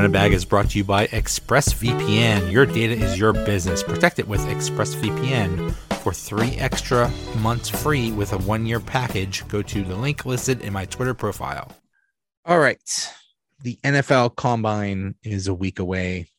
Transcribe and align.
Donut 0.00 0.12
Bag 0.12 0.32
is 0.32 0.46
brought 0.46 0.70
to 0.70 0.78
you 0.78 0.84
by 0.84 1.08
ExpressVPN. 1.08 2.50
Your 2.50 2.64
data 2.64 2.94
is 2.94 3.18
your 3.18 3.34
business. 3.34 3.82
Protect 3.82 4.18
it 4.18 4.26
with 4.26 4.40
ExpressVPN. 4.46 5.74
For 6.02 6.14
three 6.14 6.52
extra 6.52 7.10
months 7.40 7.68
free 7.68 8.10
with 8.10 8.32
a 8.32 8.38
one 8.38 8.64
year 8.64 8.80
package, 8.80 9.46
go 9.48 9.60
to 9.60 9.82
the 9.82 9.94
link 9.94 10.24
listed 10.24 10.62
in 10.62 10.72
my 10.72 10.86
Twitter 10.86 11.12
profile. 11.12 11.76
All 12.46 12.58
right. 12.58 12.80
The 13.62 13.78
NFL 13.84 14.36
Combine 14.36 15.16
is 15.22 15.48
a 15.48 15.54
week 15.54 15.78
away. 15.78 16.30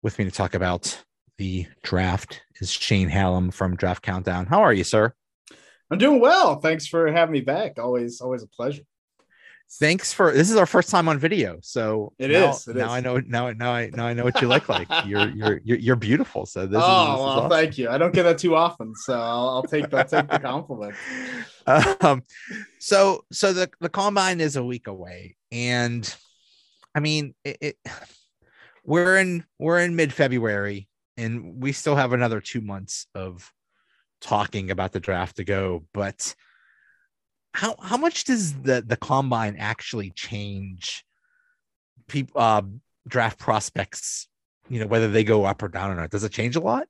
With 0.00 0.18
me 0.18 0.24
to 0.24 0.30
talk 0.30 0.54
about 0.54 0.98
the 1.36 1.66
draft 1.82 2.40
is 2.58 2.70
Shane 2.70 3.10
Hallam 3.10 3.50
from 3.50 3.76
Draft 3.76 4.02
Countdown. 4.02 4.46
How 4.46 4.62
are 4.62 4.72
you, 4.72 4.84
sir? 4.84 5.12
I'm 5.90 5.98
doing 5.98 6.20
well. 6.20 6.58
Thanks 6.58 6.86
for 6.86 7.12
having 7.12 7.34
me 7.34 7.42
back. 7.42 7.78
Always, 7.78 8.22
always 8.22 8.42
a 8.42 8.48
pleasure 8.48 8.84
thanks 9.74 10.12
for 10.12 10.32
this 10.32 10.50
is 10.50 10.56
our 10.56 10.66
first 10.66 10.90
time 10.90 11.08
on 11.08 11.18
video 11.18 11.58
so 11.62 12.12
it 12.18 12.30
now, 12.30 12.50
is. 12.50 12.66
It 12.66 12.76
now 12.76 12.86
is. 12.86 12.90
i 12.90 13.00
know 13.00 13.18
now 13.18 13.50
now 13.52 13.72
i 13.72 13.90
now 13.92 14.06
i 14.06 14.12
know 14.12 14.24
what 14.24 14.40
you 14.40 14.48
look 14.48 14.68
like 14.68 14.88
you're, 15.06 15.28
you're 15.30 15.60
you're 15.64 15.78
you're 15.78 15.96
beautiful 15.96 16.44
so 16.44 16.66
this 16.66 16.82
oh 16.82 17.02
is, 17.02 17.08
this 17.08 17.18
well, 17.18 17.22
awesome. 17.22 17.50
thank 17.50 17.78
you 17.78 17.88
i 17.88 17.96
don't 17.96 18.12
get 18.12 18.24
that 18.24 18.38
too 18.38 18.56
often 18.56 18.94
so 18.96 19.14
i'll, 19.14 19.48
I'll 19.48 19.62
take 19.62 19.92
i'll 19.94 20.04
take 20.04 20.28
the 20.28 20.40
compliment 20.40 20.94
um 22.00 22.24
so 22.78 23.24
so 23.30 23.52
the 23.52 23.70
the 23.80 23.88
combine 23.88 24.40
is 24.40 24.56
a 24.56 24.64
week 24.64 24.88
away 24.88 25.36
and 25.52 26.12
i 26.94 27.00
mean 27.00 27.34
it, 27.44 27.58
it 27.60 27.76
we're 28.84 29.18
in 29.18 29.44
we're 29.60 29.78
in 29.78 29.94
mid-february 29.94 30.88
and 31.16 31.62
we 31.62 31.70
still 31.70 31.94
have 31.94 32.12
another 32.12 32.40
two 32.40 32.60
months 32.60 33.06
of 33.14 33.52
talking 34.20 34.70
about 34.70 34.90
the 34.90 35.00
draft 35.00 35.36
to 35.36 35.44
go 35.44 35.84
but 35.94 36.34
how 37.52 37.76
how 37.80 37.96
much 37.96 38.24
does 38.24 38.54
the 38.62 38.82
the 38.86 38.96
combine 38.96 39.56
actually 39.58 40.10
change 40.10 41.04
people 42.06 42.40
uh, 42.40 42.62
draft 43.08 43.38
prospects 43.38 44.28
you 44.68 44.78
know 44.80 44.86
whether 44.86 45.08
they 45.08 45.24
go 45.24 45.44
up 45.44 45.62
or 45.62 45.68
down 45.68 45.90
or 45.90 45.96
not? 45.96 46.10
Does 46.10 46.24
it 46.24 46.32
change 46.32 46.56
a 46.56 46.60
lot? 46.60 46.86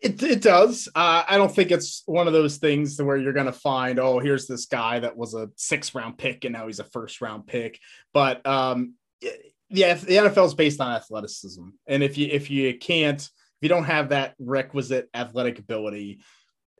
It, 0.00 0.22
it 0.22 0.42
does. 0.42 0.88
Uh, 0.94 1.22
i 1.28 1.36
don't 1.38 1.54
think 1.54 1.70
it's 1.70 2.02
one 2.06 2.26
of 2.26 2.32
those 2.32 2.58
things 2.58 3.00
where 3.00 3.16
you're 3.16 3.32
going 3.32 3.46
to 3.46 3.52
find 3.52 3.98
oh 3.98 4.18
here's 4.18 4.46
this 4.46 4.66
guy 4.66 5.00
that 5.00 5.16
was 5.16 5.34
a 5.34 5.48
six 5.56 5.94
round 5.94 6.18
pick 6.18 6.44
and 6.44 6.52
now 6.52 6.66
he's 6.66 6.80
a 6.80 6.84
first 6.84 7.20
round 7.20 7.46
pick. 7.46 7.78
But 8.12 8.44
um 8.46 8.94
yeah 9.70 9.94
the 9.94 10.16
nfl 10.16 10.46
is 10.46 10.54
based 10.54 10.80
on 10.80 10.92
athleticism. 10.92 11.66
And 11.86 12.02
if 12.02 12.18
you 12.18 12.28
if 12.30 12.50
you 12.50 12.76
can't 12.76 13.20
if 13.20 13.58
you 13.62 13.68
don't 13.68 13.84
have 13.84 14.10
that 14.10 14.34
requisite 14.38 15.08
athletic 15.14 15.58
ability 15.58 16.20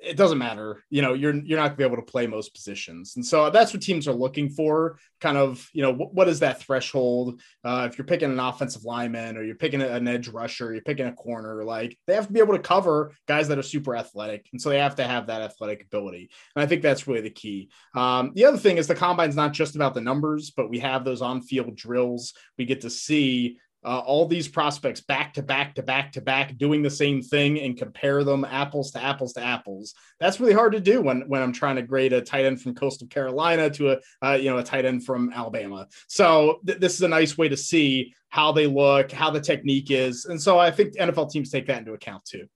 it 0.03 0.17
doesn't 0.17 0.39
matter. 0.39 0.83
You 0.91 1.03
know, 1.03 1.15
you're 1.15 1.35
you're 1.35 1.59
not 1.59 1.69
gonna 1.69 1.77
be 1.77 1.85
able 1.85 1.97
to 1.97 2.11
play 2.11 2.27
most 2.27 2.55
positions, 2.55 3.15
and 3.17 3.25
so 3.25 3.51
that's 3.51 3.73
what 3.73 3.83
teams 3.83 4.09
are 4.09 4.13
looking 4.13 4.51
for. 4.51 4.99
Kind 5.21 5.39
of, 5.39 5.69
you 5.73 5.83
know, 5.83 5.93
what, 5.93 6.29
is 6.29 6.41
that 6.41 6.61
threshold? 6.61 7.41
Uh, 7.65 7.89
if 7.91 7.97
you're 7.97 8.05
picking 8.05 8.31
an 8.31 8.41
offensive 8.41 8.85
lineman, 8.85 9.37
or 9.37 9.45
you're 9.45 9.55
picking 9.55 9.81
an 9.81 10.09
edge 10.09 10.29
rusher, 10.29 10.73
you're 10.73 10.83
picking 10.83 11.07
a 11.07 11.13
corner, 11.13 11.65
like 11.65 11.97
they 12.07 12.15
have 12.15 12.27
to 12.27 12.33
be 12.33 12.41
able 12.41 12.57
to 12.57 12.63
cover 12.63 13.13
guys 13.29 13.49
that 13.49 13.59
are 13.59 13.63
super 13.63 13.95
athletic, 13.97 14.49
and 14.53 14.61
so 14.61 14.69
they 14.69 14.79
have 14.79 14.97
to 14.97 15.05
have 15.05 15.29
that 15.29 15.43
athletic 15.43 15.83
ability. 15.85 16.31
And 16.57 16.63
I 16.63 16.67
think 16.67 16.83
that's 16.83 17.07
really 17.07 17.21
the 17.21 17.31
key. 17.31 17.71
Um, 17.95 18.33
the 18.35 18.45
other 18.45 18.59
thing 18.59 18.79
is 18.79 18.87
the 18.87 18.95
combine's 18.95 19.37
not 19.37 19.53
just 19.53 19.77
about 19.77 19.95
the 19.95 20.01
numbers, 20.01 20.51
but 20.51 20.69
we 20.69 20.81
have 20.81 21.05
those 21.05 21.23
on-field 21.23 21.77
drills. 21.77 22.35
We 22.59 22.65
get 22.65 22.81
to 22.83 22.91
see 22.91 23.59
uh, 23.85 23.99
all 23.99 24.27
these 24.27 24.47
prospects 24.47 25.01
back 25.01 25.35
to 25.35 25.43
back 25.43 25.75
to 25.75 25.83
back 25.83 26.13
to 26.13 26.21
back 26.21 26.57
doing 26.57 26.83
the 26.83 26.91
same 26.91 27.21
thing 27.21 27.61
and 27.61 27.77
compare 27.77 28.23
them 28.23 28.45
apples 28.45 28.93
to 28.93 29.03
apples 29.03 29.33
to 29.33 29.43
apples. 29.43 29.95
That's 30.21 30.39
really 30.39 30.53
hard 30.53 30.73
to 30.73 30.81
do 30.81 31.01
when 31.01 31.23
when 31.23 31.43
I'm 31.43 31.53
trying 31.53 31.77
to 31.77 31.83
grade 31.83 32.13
a 32.13 32.21
tight 32.21 32.45
end 32.45 32.61
from 32.61 32.75
Coastal 32.75 33.09
Carolina 33.09 33.71
to 33.71 33.93
a 33.93 33.99
uh, 34.25 34.35
you 34.35 34.51
know 34.51 34.59
a 34.59 34.63
tight 34.63 34.85
end 34.85 35.05
from 35.05 35.33
Alabama. 35.33 35.89
So 36.07 36.61
th- 36.67 36.79
this 36.79 36.95
is 36.95 37.03
a 37.03 37.09
nice 37.09 37.37
way 37.37 37.49
to 37.49 37.57
see 37.57 38.15
how 38.29 38.53
they 38.53 38.67
look, 38.67 39.11
how 39.11 39.31
the 39.31 39.41
technique 39.41 39.91
is, 39.91 40.27
and 40.27 40.41
so 40.41 40.59
I 40.59 40.71
think 40.71 40.95
NFL 40.95 41.31
teams 41.31 41.51
take 41.51 41.67
that 41.67 41.79
into 41.79 41.93
account 41.93 42.25
too. 42.25 42.47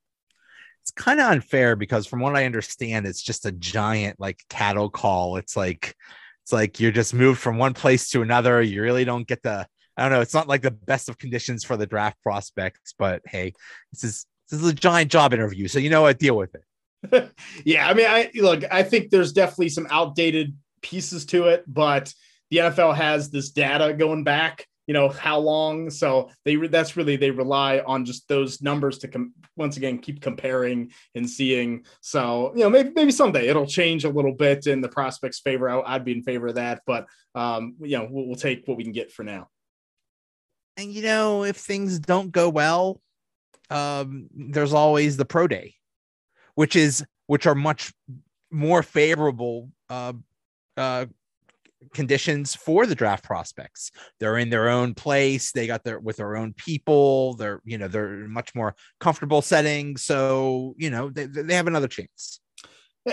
It's 0.82 0.92
kind 0.92 1.18
of 1.18 1.26
unfair 1.32 1.74
because 1.74 2.06
from 2.06 2.20
what 2.20 2.36
I 2.36 2.44
understand, 2.44 3.06
it's 3.06 3.22
just 3.22 3.44
a 3.44 3.50
giant 3.50 4.20
like 4.20 4.44
cattle 4.48 4.88
call. 4.88 5.36
It's 5.38 5.56
like 5.56 5.96
it's 6.44 6.52
like 6.52 6.78
you're 6.78 6.92
just 6.92 7.12
moved 7.12 7.40
from 7.40 7.58
one 7.58 7.74
place 7.74 8.10
to 8.10 8.22
another. 8.22 8.62
You 8.62 8.80
really 8.80 9.04
don't 9.04 9.26
get 9.26 9.42
the 9.42 9.66
I 9.96 10.02
don't 10.02 10.12
know. 10.12 10.20
It's 10.20 10.34
not 10.34 10.48
like 10.48 10.62
the 10.62 10.70
best 10.70 11.08
of 11.08 11.18
conditions 11.18 11.64
for 11.64 11.76
the 11.76 11.86
draft 11.86 12.22
prospects, 12.22 12.94
but 12.98 13.22
hey, 13.26 13.52
this 13.92 14.04
is 14.04 14.26
this 14.50 14.60
is 14.60 14.68
a 14.68 14.74
giant 14.74 15.10
job 15.10 15.32
interview, 15.32 15.68
so 15.68 15.78
you 15.78 15.90
know 15.90 16.02
what, 16.02 16.18
deal 16.18 16.36
with 16.36 16.54
it. 16.54 17.30
yeah, 17.64 17.88
I 17.88 17.94
mean, 17.94 18.06
I 18.06 18.30
look. 18.34 18.62
I 18.70 18.82
think 18.82 19.10
there's 19.10 19.32
definitely 19.32 19.70
some 19.70 19.86
outdated 19.90 20.56
pieces 20.82 21.24
to 21.26 21.44
it, 21.44 21.64
but 21.66 22.12
the 22.50 22.58
NFL 22.58 22.94
has 22.94 23.30
this 23.30 23.50
data 23.50 23.92
going 23.94 24.24
back. 24.24 24.66
You 24.86 24.94
know 24.94 25.08
how 25.08 25.38
long, 25.38 25.90
so 25.90 26.30
they 26.44 26.54
that's 26.54 26.96
really 26.96 27.16
they 27.16 27.30
rely 27.32 27.80
on 27.80 28.04
just 28.04 28.28
those 28.28 28.62
numbers 28.62 28.98
to 28.98 29.08
com- 29.08 29.34
once 29.56 29.76
again 29.76 29.98
keep 29.98 30.20
comparing 30.20 30.92
and 31.16 31.28
seeing. 31.28 31.84
So 32.02 32.52
you 32.54 32.62
know 32.62 32.70
maybe 32.70 32.92
maybe 32.94 33.10
someday 33.10 33.48
it'll 33.48 33.66
change 33.66 34.04
a 34.04 34.10
little 34.10 34.34
bit 34.34 34.68
in 34.68 34.80
the 34.80 34.88
prospects' 34.88 35.40
favor. 35.40 35.68
I, 35.68 35.94
would 35.94 36.04
be 36.04 36.12
in 36.12 36.22
favor 36.22 36.48
of 36.48 36.54
that, 36.54 36.82
but 36.86 37.06
um, 37.34 37.74
you 37.80 37.98
know 37.98 38.06
we'll, 38.08 38.26
we'll 38.26 38.36
take 38.36 38.62
what 38.66 38.76
we 38.76 38.84
can 38.84 38.92
get 38.92 39.10
for 39.10 39.24
now 39.24 39.48
and 40.76 40.92
you 40.92 41.02
know 41.02 41.44
if 41.44 41.56
things 41.56 41.98
don't 41.98 42.32
go 42.32 42.48
well 42.48 43.00
um 43.70 44.28
there's 44.34 44.72
always 44.72 45.16
the 45.16 45.24
pro 45.24 45.46
day 45.46 45.74
which 46.54 46.76
is 46.76 47.04
which 47.26 47.46
are 47.46 47.54
much 47.54 47.92
more 48.50 48.82
favorable 48.82 49.70
uh 49.90 50.12
uh 50.76 51.06
conditions 51.92 52.54
for 52.54 52.86
the 52.86 52.94
draft 52.94 53.24
prospects. 53.24 53.90
They're 54.18 54.38
in 54.38 54.50
their 54.50 54.68
own 54.68 54.94
place. 54.94 55.52
They 55.52 55.66
got 55.66 55.84
their 55.84 55.98
with 55.98 56.16
their 56.16 56.36
own 56.36 56.52
people. 56.54 57.34
They're 57.34 57.60
you 57.64 57.78
know 57.78 57.88
they're 57.88 58.28
much 58.28 58.54
more 58.54 58.74
comfortable 59.00 59.42
setting 59.42 59.96
so 59.96 60.74
you 60.76 60.90
know 60.90 61.10
they, 61.10 61.26
they 61.26 61.54
have 61.54 61.66
another 61.66 61.88
chance. 61.88 62.40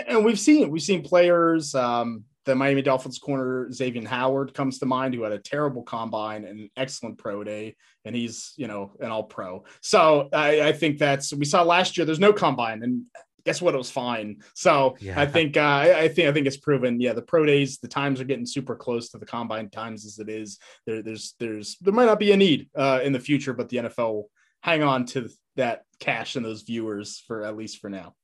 And 0.07 0.25
we've 0.25 0.39
seen 0.39 0.69
we've 0.71 0.81
seen 0.81 1.03
players 1.03 1.75
um 1.75 2.23
the 2.45 2.55
Miami 2.55 2.81
Dolphins 2.81 3.19
corner 3.19 3.71
Xavier 3.71 4.07
Howard 4.07 4.53
comes 4.53 4.79
to 4.79 4.85
mind, 4.85 5.13
who 5.13 5.23
had 5.23 5.31
a 5.31 5.39
terrible 5.39 5.83
combine 5.83 6.45
and 6.45 6.59
an 6.59 6.69
excellent 6.75 7.17
pro 7.17 7.43
day, 7.43 7.75
and 8.05 8.15
he's 8.15 8.53
you 8.57 8.67
know 8.67 8.93
an 8.99 9.11
all 9.11 9.23
pro. 9.23 9.63
So 9.81 10.29
I, 10.33 10.61
I 10.61 10.71
think 10.73 10.97
that's 10.97 11.33
we 11.33 11.45
saw 11.45 11.63
last 11.63 11.97
year. 11.97 12.05
There's 12.05 12.19
no 12.19 12.33
combine, 12.33 12.83
and 12.83 13.03
guess 13.45 13.61
what? 13.61 13.73
It 13.73 13.77
was 13.77 13.91
fine. 13.91 14.41
So 14.55 14.95
yeah. 14.99 15.19
I 15.19 15.25
think 15.25 15.57
uh, 15.57 15.93
I 15.95 16.07
think 16.07 16.27
I 16.27 16.31
think 16.31 16.47
it's 16.47 16.57
proven. 16.57 16.99
Yeah, 16.99 17.13
the 17.13 17.21
pro 17.21 17.45
days, 17.45 17.79
the 17.79 17.87
times 17.87 18.19
are 18.19 18.25
getting 18.25 18.45
super 18.45 18.75
close 18.75 19.09
to 19.09 19.17
the 19.17 19.25
combine 19.25 19.69
times 19.69 20.05
as 20.05 20.19
it 20.19 20.29
is. 20.29 20.59
There, 20.85 21.01
there's 21.01 21.35
there's 21.39 21.77
there 21.81 21.93
might 21.93 22.05
not 22.05 22.19
be 22.19 22.31
a 22.31 22.37
need 22.37 22.69
uh, 22.75 22.99
in 23.03 23.13
the 23.13 23.19
future, 23.19 23.53
but 23.53 23.69
the 23.69 23.77
NFL 23.77 24.23
hang 24.61 24.83
on 24.83 25.05
to 25.05 25.29
that 25.55 25.83
cash 25.99 26.35
and 26.35 26.45
those 26.45 26.63
viewers 26.63 27.21
for 27.27 27.43
at 27.43 27.55
least 27.55 27.79
for 27.79 27.89
now. 27.89 28.15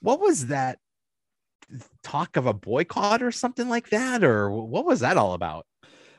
What 0.00 0.20
was 0.20 0.46
that 0.48 0.78
talk 2.02 2.36
of 2.36 2.46
a 2.46 2.52
boycott 2.52 3.22
or 3.22 3.32
something 3.32 3.68
like 3.68 3.90
that, 3.90 4.24
or 4.24 4.50
what 4.50 4.84
was 4.84 5.00
that 5.00 5.16
all 5.16 5.34
about? 5.34 5.66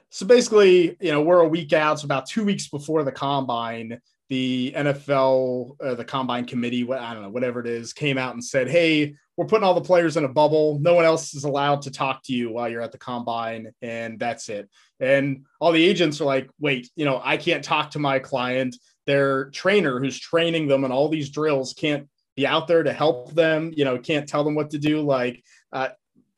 So 0.09 0.25
basically, 0.25 0.95
you 1.00 1.11
know, 1.11 1.22
we're 1.22 1.41
a 1.41 1.47
week 1.47 1.73
out, 1.73 2.00
so 2.00 2.06
about 2.06 2.25
two 2.25 2.45
weeks 2.45 2.67
before 2.67 3.03
the 3.03 3.11
combine, 3.11 4.00
the 4.29 4.73
NFL, 4.75 5.75
uh, 5.81 5.95
the 5.95 6.06
combine 6.06 6.45
committee, 6.45 6.83
what 6.83 7.00
I 7.00 7.13
don't 7.13 7.23
know, 7.23 7.29
whatever 7.29 7.59
it 7.59 7.67
is, 7.67 7.94
came 7.94 8.17
out 8.17 8.33
and 8.33 8.44
said, 8.44 8.69
"Hey, 8.69 9.16
we're 9.35 9.45
putting 9.45 9.63
all 9.63 9.73
the 9.73 9.81
players 9.81 10.17
in 10.17 10.23
a 10.23 10.29
bubble. 10.29 10.80
No 10.80 10.94
one 10.94 11.06
else 11.06 11.33
is 11.36 11.44
allowed 11.44 11.81
to 11.83 11.92
talk 11.92 12.24
to 12.24 12.33
you 12.33 12.50
while 12.50 12.69
you're 12.69 12.81
at 12.81 12.92
the 12.92 12.97
combine, 12.97 13.71
and 13.81 14.18
that's 14.19 14.50
it." 14.50 14.69
And 15.00 15.45
all 15.59 15.71
the 15.71 15.83
agents 15.83 16.21
are 16.21 16.25
like, 16.25 16.50
"Wait, 16.59 16.89
you 16.95 17.06
know, 17.06 17.21
I 17.24 17.38
can't 17.38 17.63
talk 17.63 17.92
to 17.92 18.00
my 18.00 18.19
client. 18.19 18.77
Their 19.06 19.50
trainer, 19.51 20.00
who's 20.00 20.19
training 20.19 20.68
them 20.68 20.86
on 20.86 20.92
all 20.92 21.09
these 21.09 21.30
drills, 21.30 21.74
can't 21.74 22.07
be 22.35 22.45
out 22.45 22.67
there 22.67 22.83
to 22.83 22.93
help 22.93 23.33
them. 23.33 23.71
You 23.75 23.85
know, 23.85 23.97
can't 23.97 24.27
tell 24.27 24.43
them 24.43 24.55
what 24.55 24.71
to 24.71 24.77
do. 24.77 25.01
Like, 25.01 25.43
uh, 25.71 25.89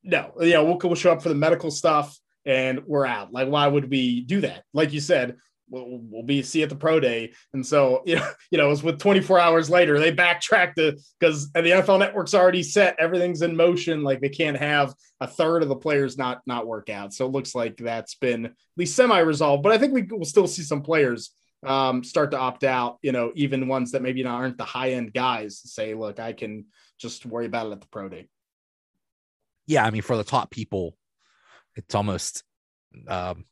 no, 0.04 0.32
you 0.40 0.54
know, 0.54 0.64
we'll, 0.64 0.80
we'll 0.84 0.96
show 0.96 1.12
up 1.12 1.22
for 1.22 1.30
the 1.30 1.36
medical 1.36 1.72
stuff 1.72 2.18
and 2.46 2.86
we're 2.86 3.06
out. 3.06 3.34
Like, 3.34 3.50
why 3.50 3.68
would 3.68 3.90
we 3.90 4.22
do 4.22 4.42
that? 4.42 4.64
Like 4.74 4.94
you 4.94 5.02
said, 5.02 5.38
we'll, 5.70 6.00
we'll 6.02 6.24
be 6.24 6.42
see 6.42 6.64
at 6.64 6.70
the 6.70 6.76
pro 6.76 7.00
day. 7.00 7.34
And 7.54 7.66
so, 7.66 8.04
you 8.06 8.16
know, 8.16 8.30
you 8.52 8.58
know, 8.58 8.68
it 8.68 8.70
was 8.70 8.84
with 8.84 9.00
24 9.00 9.40
hours 9.40 9.70
later, 9.70 10.00
they 10.00 10.12
backtracked 10.12 10.80
it 10.80 11.02
because 11.20 11.52
the 11.52 11.62
NFL 11.62 12.00
network's 12.00 12.34
already 12.34 12.64
set, 12.64 12.96
everything's 13.00 13.42
in 13.42 13.56
motion. 13.56 14.04
Like 14.04 14.22
they 14.22 14.30
can't 14.30 14.58
have 14.58 14.94
a 15.20 15.28
third 15.28 15.64
of 15.64 15.70
the 15.70 15.76
players 15.76 16.18
not 16.18 16.42
not 16.46 16.68
work 16.68 16.90
out. 16.90 17.14
So 17.14 17.26
it 17.26 17.32
looks 17.32 17.56
like 17.56 17.78
that's 17.78 18.16
been 18.16 18.46
at 18.46 18.54
least 18.78 18.96
semi-resolved. 18.96 19.64
But 19.64 19.72
I 19.72 19.78
think 19.78 19.94
we 19.94 20.04
will 20.04 20.26
still 20.26 20.48
see 20.48 20.64
some 20.64 20.82
players 20.82 21.32
um, 21.66 22.04
start 22.04 22.32
to 22.32 22.40
opt 22.40 22.64
out, 22.64 22.98
you 23.02 23.12
know, 23.12 23.32
even 23.36 23.68
ones 23.68 23.92
that 23.92 24.02
maybe 24.02 24.24
not 24.24 24.36
aren't 24.36 24.58
the 24.58 24.66
high 24.66 24.92
end 24.92 25.14
guys 25.14 25.60
say, 25.60 25.94
look, 25.94 26.20
I 26.20 26.34
can 26.34 26.66
just 27.00 27.26
worry 27.26 27.46
about 27.46 27.68
it 27.68 27.72
at 27.74 27.82
the 27.82 27.88
pro 27.88 28.10
day. 28.10 28.28
Yeah. 29.66 29.86
I 29.86 29.92
mean, 29.92 30.02
for 30.02 30.18
the 30.18 30.24
top 30.24 30.52
people, 30.52 30.96
it's 31.76 31.96
almost 31.96 32.44
um, 33.08 33.46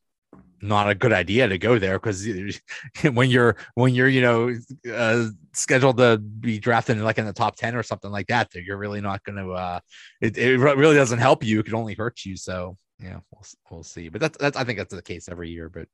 not 0.62 0.90
a 0.90 0.96
good 0.96 1.14
idea 1.14 1.48
to 1.48 1.58
go 1.58 1.78
there 1.78 2.00
because 2.00 2.28
when 3.14 3.30
you're 3.30 3.56
when 3.76 3.94
you're 3.94 4.08
you 4.08 4.22
know 4.22 4.56
uh, 4.92 5.28
scheduled 5.54 5.98
to 5.98 6.18
be 6.18 6.58
drafted 6.60 6.98
in 6.98 7.04
like 7.04 7.18
in 7.18 7.26
the 7.26 7.34
top 7.34 7.56
10 7.56 7.76
or 7.76 7.84
something 7.84 8.12
like 8.12 8.28
that 8.28 8.54
you're 8.56 8.78
really 8.78 9.02
not 9.02 9.24
going 9.24 9.36
to 9.36 9.52
uh 9.52 9.80
it, 10.22 10.38
it 10.38 10.58
really 10.58 10.96
doesn't 10.96 11.20
help 11.20 11.44
you 11.44 11.60
it 11.60 11.64
could 11.64 11.74
only 11.74 11.94
hurt 11.94 12.26
you 12.26 12.36
so 12.36 12.78
yeah 13.00 13.20
we'll, 13.32 13.46
we'll 13.70 13.84
see 13.84 14.10
but 14.10 14.22
that's 14.22 14.38
that's 14.38 14.58
i 14.58 14.64
think 14.64 14.80
that's 14.80 14.94
the 14.94 15.02
case 15.02 15.30
every 15.30 15.50
year 15.50 15.70
but 15.70 15.88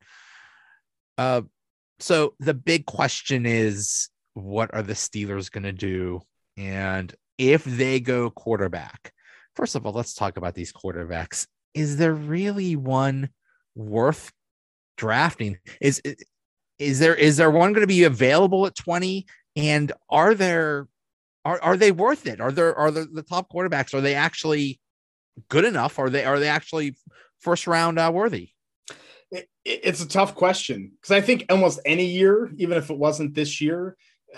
Uh, 1.18 1.42
so 2.02 2.34
the 2.40 2.54
big 2.54 2.86
question 2.86 3.46
is, 3.46 4.10
what 4.34 4.74
are 4.74 4.82
the 4.82 4.94
Steelers 4.94 5.52
going 5.52 5.64
to 5.64 5.72
do? 5.72 6.22
And 6.58 7.14
if 7.38 7.64
they 7.64 8.00
go 8.00 8.30
quarterback, 8.30 9.14
first 9.56 9.76
of 9.76 9.86
all, 9.86 9.94
let's 9.94 10.14
talk 10.14 10.38
about 10.38 10.56
these 10.56 10.74
quarterbacks. 10.74 11.48
Is 11.74 11.98
there 11.98 12.14
really 12.14 12.76
one 12.76 13.30
worth 13.76 14.32
drafting? 14.98 15.58
Is 15.80 16.02
is 16.80 17.00
there 17.00 17.16
is 17.16 17.38
there 17.38 17.52
one 17.52 17.74
going 17.74 17.82
to 17.82 17.88
be 17.88 18.04
available 18.04 18.66
at 18.66 18.76
20? 18.76 19.26
And 19.56 19.92
are 20.10 20.34
there 20.34 20.88
are 21.46 21.62
are 21.62 21.78
they 21.78 21.92
worth 21.92 22.28
it? 22.28 22.42
Are 22.42 22.52
there 22.52 22.76
are 22.76 22.92
the, 22.92 23.24
top 23.28 23.52
quarterbacks? 23.52 23.94
Are 23.94 24.02
they 24.02 24.16
actually 24.16 24.80
good 25.50 25.66
enough? 25.66 26.00
Are 26.00 26.10
they 26.10 26.26
are 26.26 26.40
they 26.40 26.50
actually 26.50 26.96
first 27.40 27.68
round 27.68 28.00
uh, 28.00 28.12
worthy? 28.14 28.51
It, 29.32 29.48
it's 29.64 30.04
a 30.04 30.08
tough 30.08 30.36
question 30.36 30.92
because 30.96 31.12
I 31.12 31.22
think 31.22 31.46
almost 31.50 31.80
any 31.86 32.06
year, 32.06 32.52
even 32.58 32.78
if 32.78 32.90
it 32.90 32.98
wasn't 32.98 33.34
this 33.34 33.62
year, 33.62 33.96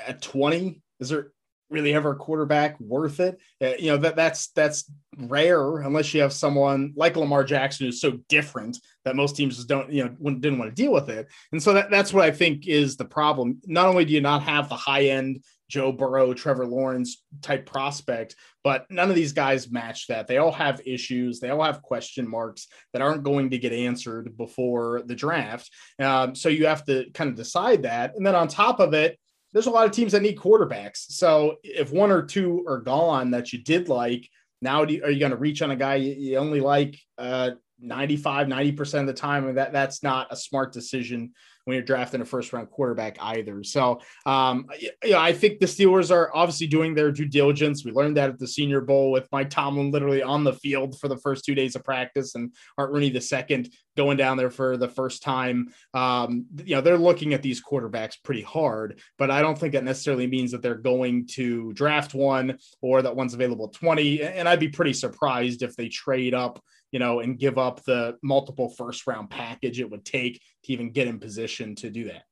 at 0.07 0.21
20, 0.21 0.81
is 0.99 1.09
there 1.09 1.31
really 1.69 1.93
ever 1.93 2.11
a 2.11 2.15
quarterback 2.15 2.79
worth 2.79 3.19
it? 3.19 3.39
Uh, 3.61 3.73
you 3.79 3.87
know 3.87 3.97
that 3.97 4.15
that's 4.15 4.49
that's 4.49 4.89
rare 5.17 5.79
unless 5.79 6.13
you 6.13 6.21
have 6.21 6.31
someone 6.31 6.93
like 6.95 7.15
Lamar 7.15 7.43
Jackson 7.43 7.85
who's 7.85 7.99
so 7.99 8.19
different 8.29 8.77
that 9.05 9.15
most 9.15 9.35
teams 9.35 9.55
just 9.55 9.67
don't 9.67 9.91
you 9.91 10.03
know 10.03 10.31
didn't 10.31 10.59
want 10.59 10.73
to 10.73 10.81
deal 10.81 10.93
with 10.93 11.09
it. 11.09 11.27
And 11.51 11.61
so 11.61 11.73
that, 11.73 11.89
that's 11.89 12.13
what 12.13 12.25
I 12.25 12.31
think 12.31 12.67
is 12.67 12.95
the 12.95 13.05
problem. 13.05 13.59
Not 13.65 13.87
only 13.87 14.05
do 14.05 14.13
you 14.13 14.21
not 14.21 14.43
have 14.43 14.69
the 14.69 14.75
high 14.75 15.05
end 15.05 15.43
Joe 15.73 15.91
Burrow, 15.91 16.35
Trevor 16.35 16.67
Lawrence 16.67 17.23
type 17.41 17.65
prospect, 17.65 18.35
but 18.63 18.85
none 18.91 19.09
of 19.09 19.15
these 19.15 19.33
guys 19.33 19.71
match 19.71 20.05
that. 20.05 20.27
They 20.27 20.37
all 20.37 20.51
have 20.51 20.85
issues. 20.85 21.39
They 21.39 21.49
all 21.49 21.63
have 21.63 21.81
question 21.81 22.29
marks 22.29 22.67
that 22.93 23.01
aren't 23.01 23.23
going 23.23 23.49
to 23.49 23.57
get 23.57 23.73
answered 23.73 24.37
before 24.37 25.01
the 25.07 25.15
draft. 25.15 25.71
Um, 25.99 26.35
so 26.35 26.49
you 26.49 26.67
have 26.67 26.85
to 26.85 27.09
kind 27.15 27.31
of 27.31 27.35
decide 27.35 27.81
that. 27.83 28.15
And 28.15 28.23
then 28.23 28.35
on 28.35 28.47
top 28.47 28.79
of 28.79 28.93
it, 28.93 29.17
there's 29.51 29.65
a 29.65 29.71
lot 29.71 29.87
of 29.87 29.91
teams 29.91 30.11
that 30.11 30.21
need 30.21 30.37
quarterbacks. 30.37 31.05
So 31.09 31.55
if 31.63 31.91
one 31.91 32.11
or 32.11 32.21
two 32.21 32.63
are 32.67 32.77
gone 32.77 33.31
that 33.31 33.51
you 33.51 33.63
did 33.63 33.89
like, 33.89 34.29
now 34.61 34.83
you, 34.83 35.03
are 35.03 35.09
you 35.09 35.19
going 35.19 35.31
to 35.31 35.37
reach 35.37 35.63
on 35.63 35.71
a 35.71 35.75
guy 35.75 35.95
you 35.95 36.37
only 36.37 36.59
like 36.59 36.99
uh, 37.17 37.51
95, 37.79 38.45
90% 38.45 38.99
of 38.99 39.07
the 39.07 39.13
time? 39.13 39.47
And 39.47 39.57
that, 39.57 39.73
that's 39.73 40.03
not 40.03 40.27
a 40.29 40.35
smart 40.35 40.71
decision 40.71 41.33
when 41.65 41.75
you're 41.75 41.83
drafting 41.83 42.21
a 42.21 42.25
first 42.25 42.53
round 42.53 42.69
quarterback 42.69 43.17
either. 43.21 43.63
So, 43.63 44.01
um, 44.25 44.67
I 45.15 45.33
think 45.33 45.59
the 45.59 45.65
Steelers 45.65 46.11
are 46.11 46.35
obviously 46.35 46.67
doing 46.67 46.93
their 46.93 47.11
due 47.11 47.27
diligence. 47.27 47.85
We 47.85 47.91
learned 47.91 48.17
that 48.17 48.29
at 48.29 48.39
the 48.39 48.47
Senior 48.47 48.81
Bowl 48.81 49.11
with 49.11 49.27
Mike 49.31 49.49
Tomlin 49.49 49.91
literally 49.91 50.21
on 50.21 50.43
the 50.43 50.53
field 50.53 50.99
for 50.99 51.07
the 51.07 51.17
first 51.17 51.45
two 51.45 51.55
days 51.55 51.75
of 51.75 51.83
practice 51.83 52.35
and 52.35 52.53
Art 52.77 52.91
Rooney 52.91 53.09
the 53.09 53.21
second 53.21 53.69
going 53.95 54.17
down 54.17 54.37
there 54.37 54.49
for 54.49 54.77
the 54.77 54.87
first 54.87 55.21
time. 55.23 55.69
Um, 55.93 56.45
you 56.63 56.75
know, 56.75 56.81
they're 56.81 56.97
looking 56.97 57.33
at 57.33 57.41
these 57.41 57.61
quarterbacks 57.61 58.15
pretty 58.23 58.41
hard, 58.41 58.99
but 59.17 59.29
I 59.31 59.41
don't 59.41 59.57
think 59.57 59.73
that 59.73 59.83
necessarily 59.83 60.27
means 60.27 60.51
that 60.51 60.61
they're 60.61 60.75
going 60.75 61.27
to 61.33 61.73
draft 61.73 62.13
one 62.13 62.57
or 62.81 63.01
that 63.01 63.15
one's 63.15 63.33
available 63.33 63.69
20. 63.69 64.23
And 64.23 64.49
I'd 64.49 64.59
be 64.59 64.69
pretty 64.69 64.93
surprised 64.93 65.61
if 65.61 65.75
they 65.75 65.89
trade 65.89 66.33
up 66.33 66.61
you 66.93 66.99
know, 66.99 67.21
and 67.21 67.39
give 67.39 67.57
up 67.57 67.83
the 67.83 68.17
multiple 68.21 68.69
first 68.69 69.07
round 69.07 69.31
package 69.31 69.79
it 69.79 69.89
would 69.89 70.05
take 70.05 70.39
to 70.63 70.71
even 70.71 70.91
get 70.91 71.07
in 71.07 71.19
position 71.19 71.73
to 71.73 71.89
do 71.89 72.05
that. 72.05 72.23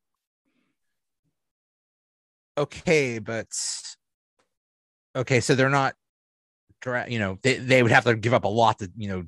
Okay, 2.58 3.18
but 3.18 3.48
okay, 5.16 5.40
so 5.40 5.56
they're 5.56 5.68
not, 5.68 5.96
you 7.08 7.18
know, 7.18 7.40
they, 7.42 7.58
they 7.58 7.82
would 7.82 7.92
have 7.92 8.04
to 8.04 8.16
give 8.16 8.36
up 8.36 8.44
a 8.44 8.48
lot 8.48 8.78
to, 8.80 8.92
you 8.96 9.10
know, 9.10 9.26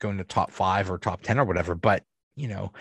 go 0.00 0.10
into 0.10 0.24
top 0.24 0.50
five 0.50 0.90
or 0.90 0.98
top 0.98 1.22
10 1.22 1.38
or 1.38 1.46
whatever. 1.46 1.74
But, 1.74 2.04
you 2.36 2.48
know, 2.48 2.72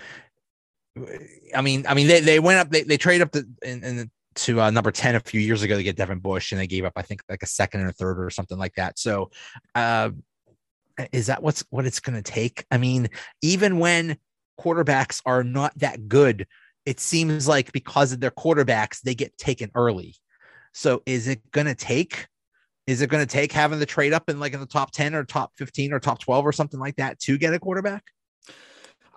I 1.55 1.61
mean, 1.61 1.85
I 1.87 1.93
mean, 1.93 2.07
they, 2.07 2.19
they 2.19 2.39
went 2.41 2.59
up, 2.59 2.69
they, 2.69 2.83
they 2.83 2.97
trade 2.97 3.21
up 3.21 3.31
the, 3.31 3.47
in, 3.61 3.81
in 3.83 4.11
to 4.35 4.61
uh, 4.61 4.69
number 4.71 4.91
10 4.91 5.15
a 5.15 5.19
few 5.21 5.39
years 5.39 5.63
ago 5.63 5.77
to 5.77 5.83
get 5.83 5.95
Devin 5.95 6.19
Bush 6.19 6.51
and 6.51 6.59
they 6.59 6.67
gave 6.67 6.83
up, 6.83 6.93
I 6.97 7.01
think 7.01 7.21
like 7.29 7.43
a 7.43 7.47
second 7.47 7.81
and 7.81 7.89
a 7.89 7.93
third 7.93 8.21
or 8.21 8.29
something 8.29 8.57
like 8.57 8.75
that. 8.75 8.99
So, 8.99 9.31
uh, 9.73 10.09
is 11.11 11.27
that 11.27 11.43
what's 11.43 11.63
what 11.69 11.85
it's 11.85 11.99
going 11.99 12.21
to 12.21 12.31
take? 12.31 12.65
I 12.71 12.77
mean, 12.77 13.09
even 13.41 13.79
when 13.79 14.17
quarterbacks 14.59 15.21
are 15.25 15.43
not 15.43 15.77
that 15.79 16.07
good, 16.07 16.47
it 16.85 16.99
seems 16.99 17.47
like 17.47 17.71
because 17.71 18.11
of 18.11 18.19
their 18.19 18.31
quarterbacks, 18.31 19.01
they 19.01 19.15
get 19.15 19.37
taken 19.37 19.71
early. 19.75 20.15
So 20.73 21.01
is 21.05 21.27
it 21.27 21.51
going 21.51 21.67
to 21.67 21.75
take? 21.75 22.27
Is 22.85 23.01
it 23.01 23.09
going 23.09 23.25
to 23.25 23.31
take 23.31 23.51
having 23.51 23.79
the 23.79 23.85
trade 23.85 24.13
up 24.13 24.29
in 24.29 24.39
like 24.39 24.53
in 24.53 24.59
the 24.59 24.65
top 24.65 24.91
10 24.91 25.13
or 25.13 25.25
top 25.25 25.51
15 25.57 25.91
or 25.91 25.99
top 25.99 26.19
12 26.19 26.45
or 26.45 26.51
something 26.53 26.79
like 26.79 26.95
that 26.95 27.19
to 27.21 27.37
get 27.37 27.53
a 27.53 27.59
quarterback? 27.59 28.03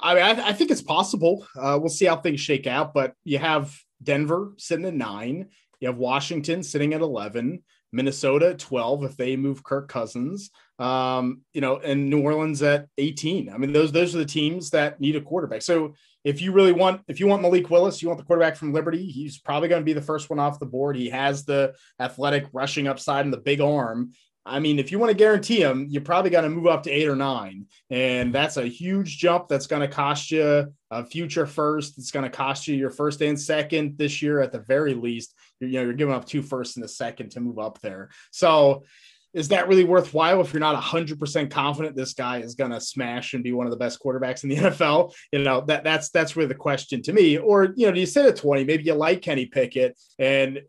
I 0.00 0.14
mean, 0.14 0.24
I, 0.24 0.48
I 0.48 0.52
think 0.52 0.70
it's 0.70 0.82
possible. 0.82 1.46
Uh, 1.56 1.78
we'll 1.80 1.90
see 1.90 2.06
how 2.06 2.16
things 2.16 2.40
shake 2.40 2.66
out, 2.66 2.94
but 2.94 3.14
you 3.22 3.38
have 3.38 3.76
Denver 4.02 4.52
sitting 4.56 4.86
at 4.86 4.94
nine. 4.94 5.50
You 5.78 5.88
have 5.88 5.98
Washington 5.98 6.62
sitting 6.62 6.94
at 6.94 7.02
11, 7.02 7.62
Minnesota 7.92 8.50
at 8.50 8.58
12 8.58 9.04
if 9.04 9.16
they 9.16 9.36
move 9.36 9.62
Kirk 9.62 9.88
Cousins 9.88 10.50
um, 10.80 11.42
you 11.52 11.60
know, 11.60 11.76
and 11.76 12.08
New 12.08 12.22
Orleans 12.22 12.62
at 12.62 12.86
18. 12.96 13.50
I 13.52 13.58
mean, 13.58 13.72
those 13.72 13.92
those 13.92 14.14
are 14.14 14.18
the 14.18 14.24
teams 14.24 14.70
that 14.70 14.98
need 14.98 15.14
a 15.14 15.20
quarterback. 15.20 15.62
So 15.62 15.94
if 16.24 16.40
you 16.40 16.52
really 16.52 16.72
want, 16.72 17.02
if 17.06 17.20
you 17.20 17.26
want 17.26 17.42
Malik 17.42 17.70
Willis, 17.70 18.02
you 18.02 18.08
want 18.08 18.18
the 18.18 18.24
quarterback 18.24 18.56
from 18.56 18.72
Liberty, 18.72 19.06
he's 19.06 19.38
probably 19.38 19.68
going 19.68 19.82
to 19.82 19.84
be 19.84 19.92
the 19.92 20.02
first 20.02 20.30
one 20.30 20.38
off 20.38 20.58
the 20.58 20.66
board. 20.66 20.96
He 20.96 21.10
has 21.10 21.44
the 21.44 21.74
athletic 22.00 22.46
rushing 22.52 22.88
upside 22.88 23.24
and 23.24 23.32
the 23.32 23.38
big 23.38 23.60
arm. 23.60 24.12
I 24.46 24.58
mean, 24.58 24.78
if 24.78 24.90
you 24.90 24.98
want 24.98 25.10
to 25.10 25.16
guarantee 25.16 25.62
him, 25.62 25.86
you're 25.90 26.02
probably 26.02 26.30
going 26.30 26.44
to 26.44 26.50
move 26.50 26.66
up 26.66 26.82
to 26.84 26.90
eight 26.90 27.08
or 27.08 27.14
nine. 27.14 27.66
And 27.90 28.34
that's 28.34 28.56
a 28.56 28.64
huge 28.64 29.18
jump 29.18 29.48
that's 29.48 29.66
going 29.66 29.82
to 29.82 29.88
cost 29.88 30.30
you 30.30 30.72
a 30.90 31.04
future 31.04 31.46
first. 31.46 31.98
It's 31.98 32.10
going 32.10 32.24
to 32.24 32.30
cost 32.30 32.66
you 32.66 32.74
your 32.74 32.90
first 32.90 33.20
and 33.20 33.38
second 33.38 33.98
this 33.98 34.22
year 34.22 34.40
at 34.40 34.50
the 34.50 34.60
very 34.60 34.94
least. 34.94 35.34
You're, 35.60 35.70
you 35.70 35.78
know, 35.78 35.84
you're 35.84 35.92
giving 35.92 36.14
up 36.14 36.24
two 36.24 36.42
firsts 36.42 36.76
and 36.76 36.84
a 36.84 36.88
second 36.88 37.32
to 37.32 37.40
move 37.40 37.58
up 37.58 37.80
there. 37.82 38.08
So 38.30 38.84
is 39.32 39.48
that 39.48 39.68
really 39.68 39.84
worthwhile 39.84 40.40
if 40.40 40.52
you're 40.52 40.60
not 40.60 40.80
100% 40.80 41.50
confident 41.50 41.96
this 41.96 42.14
guy 42.14 42.38
is 42.38 42.54
going 42.54 42.70
to 42.72 42.80
smash 42.80 43.34
and 43.34 43.44
be 43.44 43.52
one 43.52 43.66
of 43.66 43.70
the 43.70 43.76
best 43.76 44.00
quarterbacks 44.02 44.42
in 44.42 44.50
the 44.50 44.56
NFL? 44.70 45.12
You 45.32 45.40
know, 45.40 45.62
that 45.62 45.84
that's 45.84 46.10
that's 46.10 46.36
really 46.36 46.48
the 46.48 46.54
question 46.54 47.02
to 47.02 47.12
me. 47.12 47.38
Or, 47.38 47.72
you 47.76 47.86
know, 47.86 47.92
do 47.92 48.00
you 48.00 48.06
sit 48.06 48.26
at 48.26 48.36
20? 48.36 48.64
Maybe 48.64 48.84
you 48.84 48.94
like 48.94 49.22
Kenny 49.22 49.46
Pickett 49.46 49.98
and 50.18 50.60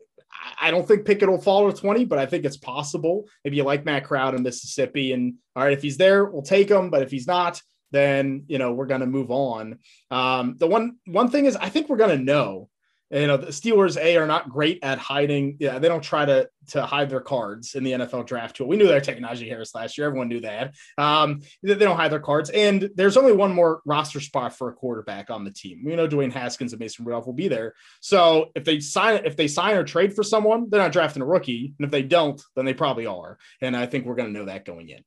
I 0.59 0.71
don't 0.71 0.87
think 0.87 1.05
Pickett 1.05 1.29
will 1.29 1.41
fall 1.41 1.71
to 1.71 1.79
20, 1.79 2.05
but 2.05 2.17
I 2.17 2.25
think 2.25 2.45
it's 2.45 2.57
possible. 2.57 3.25
Maybe 3.43 3.57
you 3.57 3.63
like 3.63 3.85
Matt 3.85 4.05
Corral 4.05 4.35
in 4.35 4.43
Mississippi 4.43 5.13
and 5.13 5.35
all 5.55 5.63
right, 5.63 5.73
if 5.73 5.81
he's 5.81 5.97
there, 5.97 6.25
we'll 6.25 6.41
take 6.41 6.69
him, 6.69 6.89
but 6.89 7.03
if 7.03 7.11
he's 7.11 7.27
not, 7.27 7.61
then 7.91 8.45
you 8.47 8.57
know 8.57 8.71
we're 8.71 8.85
going 8.85 9.01
to 9.01 9.07
move 9.07 9.31
on. 9.31 9.79
Um, 10.09 10.55
the 10.57 10.67
one 10.67 10.97
one 11.05 11.29
thing 11.29 11.45
is, 11.45 11.55
I 11.55 11.69
think 11.69 11.89
we're 11.89 11.97
going 11.97 12.17
to 12.17 12.23
know 12.23 12.69
you 13.11 13.27
know 13.27 13.37
the 13.37 13.47
Steelers 13.47 14.01
a 14.01 14.15
are 14.17 14.25
not 14.25 14.49
great 14.49 14.79
at 14.83 14.97
hiding. 14.97 15.57
Yeah, 15.59 15.79
they 15.79 15.89
don't 15.89 16.03
try 16.03 16.25
to 16.25 16.49
to 16.69 16.85
hide 16.85 17.09
their 17.09 17.19
cards 17.21 17.75
in 17.75 17.83
the 17.83 17.91
NFL 17.91 18.25
draft 18.25 18.55
tool. 18.55 18.67
We 18.67 18.77
knew 18.77 18.87
they 18.87 18.93
were 18.93 19.01
taking 19.01 19.23
Najee 19.23 19.47
Harris 19.47 19.75
last 19.75 19.97
year. 19.97 20.07
Everyone 20.07 20.29
knew 20.29 20.39
that. 20.41 20.75
Um, 20.97 21.41
they, 21.61 21.75
don't 21.75 21.97
hide 21.97 22.11
their 22.11 22.19
cards, 22.19 22.49
and 22.49 22.89
there's 22.95 23.17
only 23.17 23.33
one 23.33 23.53
more 23.53 23.81
roster 23.85 24.21
spot 24.21 24.57
for 24.57 24.69
a 24.69 24.73
quarterback 24.73 25.29
on 25.29 25.43
the 25.43 25.51
team. 25.51 25.83
We 25.85 25.95
know 25.95 26.07
Dwayne 26.07 26.31
Haskins 26.31 26.71
and 26.71 26.79
Mason 26.79 27.03
Rudolph 27.03 27.25
will 27.25 27.33
be 27.33 27.49
there. 27.49 27.73
So 27.99 28.51
if 28.55 28.63
they 28.63 28.79
sign 28.79 29.25
if 29.25 29.35
they 29.35 29.47
sign 29.47 29.75
or 29.75 29.83
trade 29.83 30.13
for 30.13 30.23
someone, 30.23 30.69
they're 30.69 30.81
not 30.81 30.93
drafting 30.93 31.21
a 31.21 31.25
rookie, 31.25 31.73
and 31.77 31.85
if 31.85 31.91
they 31.91 32.03
don't, 32.03 32.41
then 32.55 32.65
they 32.65 32.73
probably 32.73 33.07
are. 33.07 33.37
And 33.59 33.75
I 33.75 33.87
think 33.87 34.05
we're 34.05 34.15
going 34.15 34.33
to 34.33 34.39
know 34.39 34.45
that 34.45 34.65
going 34.65 34.89
in. 34.89 35.03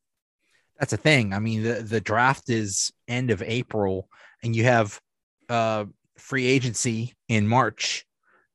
That's 0.78 0.92
a 0.92 0.98
thing. 0.98 1.32
I 1.32 1.38
mean, 1.38 1.62
the 1.62 1.74
the 1.82 2.00
draft 2.00 2.50
is 2.50 2.92
end 3.08 3.30
of 3.30 3.42
April, 3.42 4.08
and 4.42 4.54
you 4.54 4.64
have 4.64 5.00
uh 5.48 5.84
free 6.16 6.46
agency 6.46 7.14
in 7.28 7.46
March, 7.46 8.04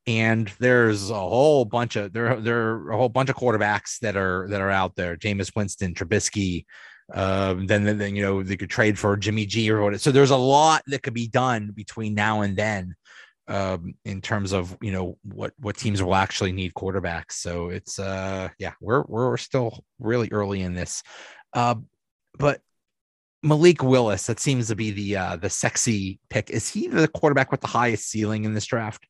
and 0.06 0.52
there's 0.58 1.10
a 1.10 1.14
whole 1.14 1.64
bunch 1.64 1.96
of 1.96 2.12
there 2.12 2.40
there 2.40 2.58
are 2.58 2.90
a 2.90 2.96
whole 2.96 3.08
bunch 3.08 3.30
of 3.30 3.36
quarterbacks 3.36 3.98
that 4.00 4.16
are 4.16 4.46
that 4.48 4.60
are 4.60 4.70
out 4.70 4.96
there. 4.96 5.16
Jameis 5.16 5.54
Winston, 5.54 5.94
Trubisky. 5.94 6.64
Um, 7.12 7.66
then, 7.66 7.82
then 7.98 8.14
you 8.14 8.22
know 8.22 8.42
they 8.42 8.56
could 8.56 8.70
trade 8.70 8.98
for 8.98 9.16
Jimmy 9.16 9.44
G 9.44 9.70
or 9.70 9.82
what. 9.82 10.00
So 10.00 10.12
there's 10.12 10.30
a 10.30 10.36
lot 10.36 10.82
that 10.86 11.02
could 11.02 11.14
be 11.14 11.26
done 11.26 11.72
between 11.74 12.14
now 12.14 12.42
and 12.42 12.56
then 12.56 12.94
um, 13.50 13.94
in 14.04 14.20
terms 14.20 14.52
of 14.52 14.76
you 14.80 14.92
know 14.92 15.18
what 15.22 15.52
what 15.58 15.76
teams 15.76 16.02
will 16.02 16.14
actually 16.14 16.52
need 16.52 16.72
quarterbacks. 16.74 17.32
So 17.32 17.70
it's 17.70 17.98
uh 17.98 18.48
yeah 18.58 18.72
we're 18.80 19.02
we're 19.08 19.36
still 19.36 19.84
really 19.98 20.28
early 20.30 20.62
in 20.62 20.74
this, 20.74 21.02
uh, 21.52 21.74
but 22.38 22.60
Malik 23.42 23.82
Willis, 23.82 24.26
that 24.26 24.40
seems 24.40 24.68
to 24.68 24.76
be 24.76 24.90
the 24.90 25.16
uh, 25.16 25.36
the 25.36 25.50
sexy 25.50 26.20
pick. 26.28 26.50
Is 26.50 26.68
he 26.68 26.88
the 26.88 27.08
quarterback 27.08 27.50
with 27.50 27.60
the 27.60 27.66
highest 27.66 28.10
ceiling 28.10 28.44
in 28.44 28.54
this 28.54 28.66
draft? 28.66 29.06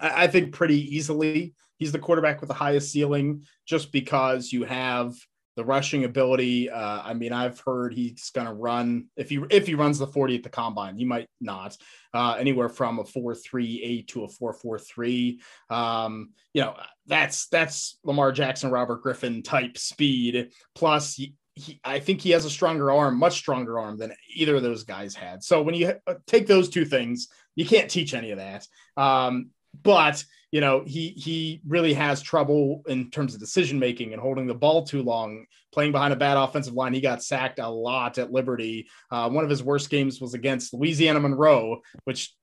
I 0.00 0.26
think 0.26 0.52
pretty 0.52 0.94
easily 0.94 1.54
he's 1.78 1.92
the 1.92 1.98
quarterback 1.98 2.40
with 2.40 2.48
the 2.48 2.54
highest 2.54 2.92
ceiling, 2.92 3.44
just 3.64 3.92
because 3.92 4.52
you 4.52 4.64
have 4.64 5.14
the 5.56 5.64
rushing 5.64 6.04
ability. 6.04 6.68
Uh, 6.68 7.00
I 7.02 7.14
mean, 7.14 7.32
I've 7.32 7.58
heard 7.60 7.94
he's 7.94 8.30
going 8.30 8.46
to 8.46 8.52
run 8.52 9.06
if 9.16 9.30
he 9.30 9.42
if 9.50 9.66
he 9.66 9.74
runs 9.74 9.98
the 9.98 10.06
forty 10.06 10.36
at 10.36 10.42
the 10.42 10.50
combine, 10.50 10.96
he 10.96 11.04
might 11.04 11.28
not 11.40 11.76
uh, 12.12 12.36
anywhere 12.38 12.68
from 12.68 12.98
a 12.98 13.04
four 13.04 13.34
three 13.34 13.82
eight 13.82 14.08
to 14.08 14.24
a 14.24 14.28
four 14.28 14.52
four 14.52 14.78
three. 14.78 15.40
Um, 15.70 16.30
you 16.52 16.60
know, 16.60 16.76
that's 17.06 17.48
that's 17.48 17.98
Lamar 18.04 18.32
Jackson, 18.32 18.70
Robert 18.70 19.02
Griffin 19.02 19.42
type 19.42 19.78
speed. 19.78 20.50
Plus, 20.74 21.18
he, 21.56 21.80
I 21.82 21.98
think 21.98 22.20
he 22.20 22.30
has 22.30 22.44
a 22.44 22.50
stronger 22.50 22.92
arm, 22.92 23.18
much 23.18 23.34
stronger 23.34 23.78
arm 23.78 23.98
than 23.98 24.12
either 24.34 24.56
of 24.56 24.62
those 24.62 24.84
guys 24.84 25.14
had. 25.14 25.42
So 25.42 25.62
when 25.62 25.74
you 25.74 25.94
take 26.26 26.46
those 26.46 26.68
two 26.68 26.84
things, 26.84 27.28
You 27.56 27.64
can't 27.64 27.90
teach 27.90 28.14
any 28.14 28.30
of 28.30 28.38
that. 28.38 28.68
Um, 28.96 29.50
but 29.82 30.22
you 30.52 30.60
know 30.60 30.84
he 30.86 31.08
he 31.10 31.60
really 31.66 31.92
has 31.92 32.22
trouble 32.22 32.82
in 32.86 33.10
terms 33.10 33.34
of 33.34 33.40
decision 33.40 33.78
making 33.78 34.12
and 34.12 34.22
holding 34.22 34.46
the 34.46 34.54
ball 34.54 34.84
too 34.84 35.02
long 35.02 35.44
playing 35.72 35.92
behind 35.92 36.12
a 36.12 36.16
bad 36.16 36.36
offensive 36.36 36.72
line 36.72 36.94
he 36.94 37.00
got 37.00 37.22
sacked 37.22 37.58
a 37.58 37.68
lot 37.68 38.16
at 38.16 38.32
liberty 38.32 38.88
uh, 39.10 39.28
one 39.28 39.44
of 39.44 39.50
his 39.50 39.62
worst 39.62 39.90
games 39.90 40.20
was 40.20 40.34
against 40.34 40.72
louisiana 40.72 41.20
monroe 41.20 41.80
which 42.04 42.34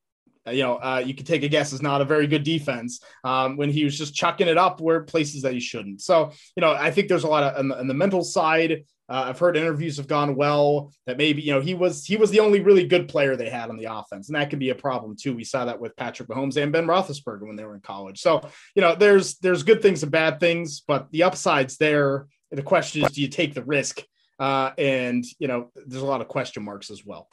uh, 0.45 0.51
you 0.51 0.61
know 0.61 0.75
uh, 0.75 1.01
you 1.03 1.15
could 1.15 1.25
take 1.25 1.43
a 1.43 1.47
guess 1.47 1.73
is 1.73 1.81
not 1.81 2.01
a 2.01 2.05
very 2.05 2.27
good 2.27 2.43
defense 2.43 3.01
um, 3.23 3.57
when 3.57 3.71
he 3.71 3.83
was 3.83 3.97
just 3.97 4.13
chucking 4.13 4.47
it 4.47 4.57
up 4.57 4.81
where 4.81 5.01
places 5.01 5.41
that 5.41 5.53
he 5.53 5.59
shouldn't 5.59 6.01
so 6.01 6.31
you 6.55 6.61
know 6.61 6.71
i 6.73 6.91
think 6.91 7.07
there's 7.07 7.23
a 7.23 7.27
lot 7.27 7.43
of 7.43 7.67
the, 7.67 7.79
on 7.79 7.87
the 7.87 7.93
mental 7.93 8.23
side 8.23 8.83
uh, 9.09 9.25
I've 9.27 9.39
heard 9.39 9.57
interviews 9.57 9.97
have 9.97 10.07
gone 10.07 10.35
well 10.35 10.93
that 11.05 11.17
maybe 11.17 11.41
you 11.41 11.53
know 11.53 11.61
he 11.61 11.73
was 11.73 12.05
he 12.05 12.15
was 12.15 12.31
the 12.31 12.39
only 12.39 12.61
really 12.61 12.87
good 12.87 13.09
player 13.09 13.35
they 13.35 13.49
had 13.49 13.69
on 13.69 13.77
the 13.77 13.85
offense, 13.85 14.29
and 14.29 14.35
that 14.35 14.49
can 14.49 14.59
be 14.59 14.69
a 14.69 14.75
problem 14.75 15.15
too. 15.19 15.35
We 15.35 15.43
saw 15.43 15.65
that 15.65 15.79
with 15.79 15.95
Patrick 15.97 16.29
Mahomes 16.29 16.61
and 16.61 16.71
Ben 16.71 16.87
Roethlisberger 16.87 17.45
when 17.45 17.55
they 17.55 17.65
were 17.65 17.75
in 17.75 17.81
college. 17.81 18.19
So 18.19 18.41
you 18.75 18.81
know 18.81 18.95
there's 18.95 19.35
there's 19.35 19.63
good 19.63 19.81
things 19.81 20.03
and 20.03 20.11
bad 20.11 20.39
things, 20.39 20.81
but 20.87 21.11
the 21.11 21.23
upsides 21.23 21.77
there. 21.77 22.27
The 22.51 22.63
question 22.63 23.03
is, 23.03 23.11
do 23.11 23.21
you 23.21 23.29
take 23.29 23.55
the 23.55 23.63
risk? 23.63 24.03
Uh, 24.39 24.71
and 24.77 25.25
you 25.39 25.47
know 25.47 25.71
there's 25.75 26.03
a 26.03 26.07
lot 26.07 26.21
of 26.21 26.27
question 26.27 26.63
marks 26.63 26.89
as 26.89 27.05
well. 27.05 27.27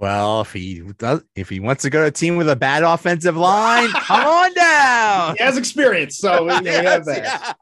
Well, 0.00 0.42
if 0.42 0.52
he 0.52 0.80
does, 0.96 1.22
if 1.34 1.48
he 1.48 1.58
wants 1.58 1.82
to 1.82 1.90
go 1.90 2.02
to 2.02 2.06
a 2.06 2.10
team 2.10 2.36
with 2.36 2.48
a 2.48 2.54
bad 2.54 2.84
offensive 2.84 3.36
line, 3.36 3.88
come 3.88 4.26
on 4.26 4.54
down. 4.54 5.36
He 5.36 5.42
has 5.42 5.56
experience, 5.56 6.18
so 6.18 6.44
we, 6.44 6.50
yes, 6.64 6.84
have 6.84 7.04
that. 7.06 7.56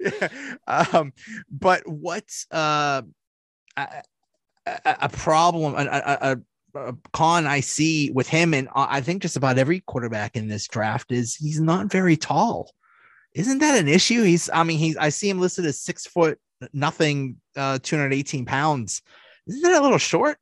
Yeah. 0.00 0.88
um, 0.92 1.14
but 1.50 1.88
what's 1.88 2.46
uh, 2.50 3.02
a, 3.76 3.86
a 4.66 5.08
problem, 5.08 5.74
a, 5.74 5.88
a, 5.88 6.38
a, 6.74 6.94
con 7.12 7.46
I 7.46 7.60
see 7.60 8.10
with 8.10 8.28
him, 8.28 8.52
and 8.52 8.68
I 8.74 9.00
think 9.00 9.22
just 9.22 9.36
about 9.36 9.58
every 9.58 9.80
quarterback 9.80 10.36
in 10.36 10.48
this 10.48 10.68
draft 10.68 11.10
is 11.10 11.36
he's 11.36 11.60
not 11.60 11.90
very 11.90 12.18
tall. 12.18 12.70
Isn't 13.34 13.58
that 13.60 13.80
an 13.80 13.88
issue? 13.88 14.22
He's, 14.22 14.50
I 14.52 14.62
mean, 14.62 14.78
he's, 14.78 14.96
I 14.98 15.08
see 15.08 15.30
him 15.30 15.40
listed 15.40 15.64
as 15.64 15.80
six 15.80 16.06
foot 16.06 16.38
nothing, 16.72 17.36
uh, 17.56 17.78
218 17.82 18.44
pounds. 18.44 19.02
Isn't 19.46 19.62
that 19.62 19.80
a 19.80 19.82
little 19.82 19.98
short? 19.98 20.38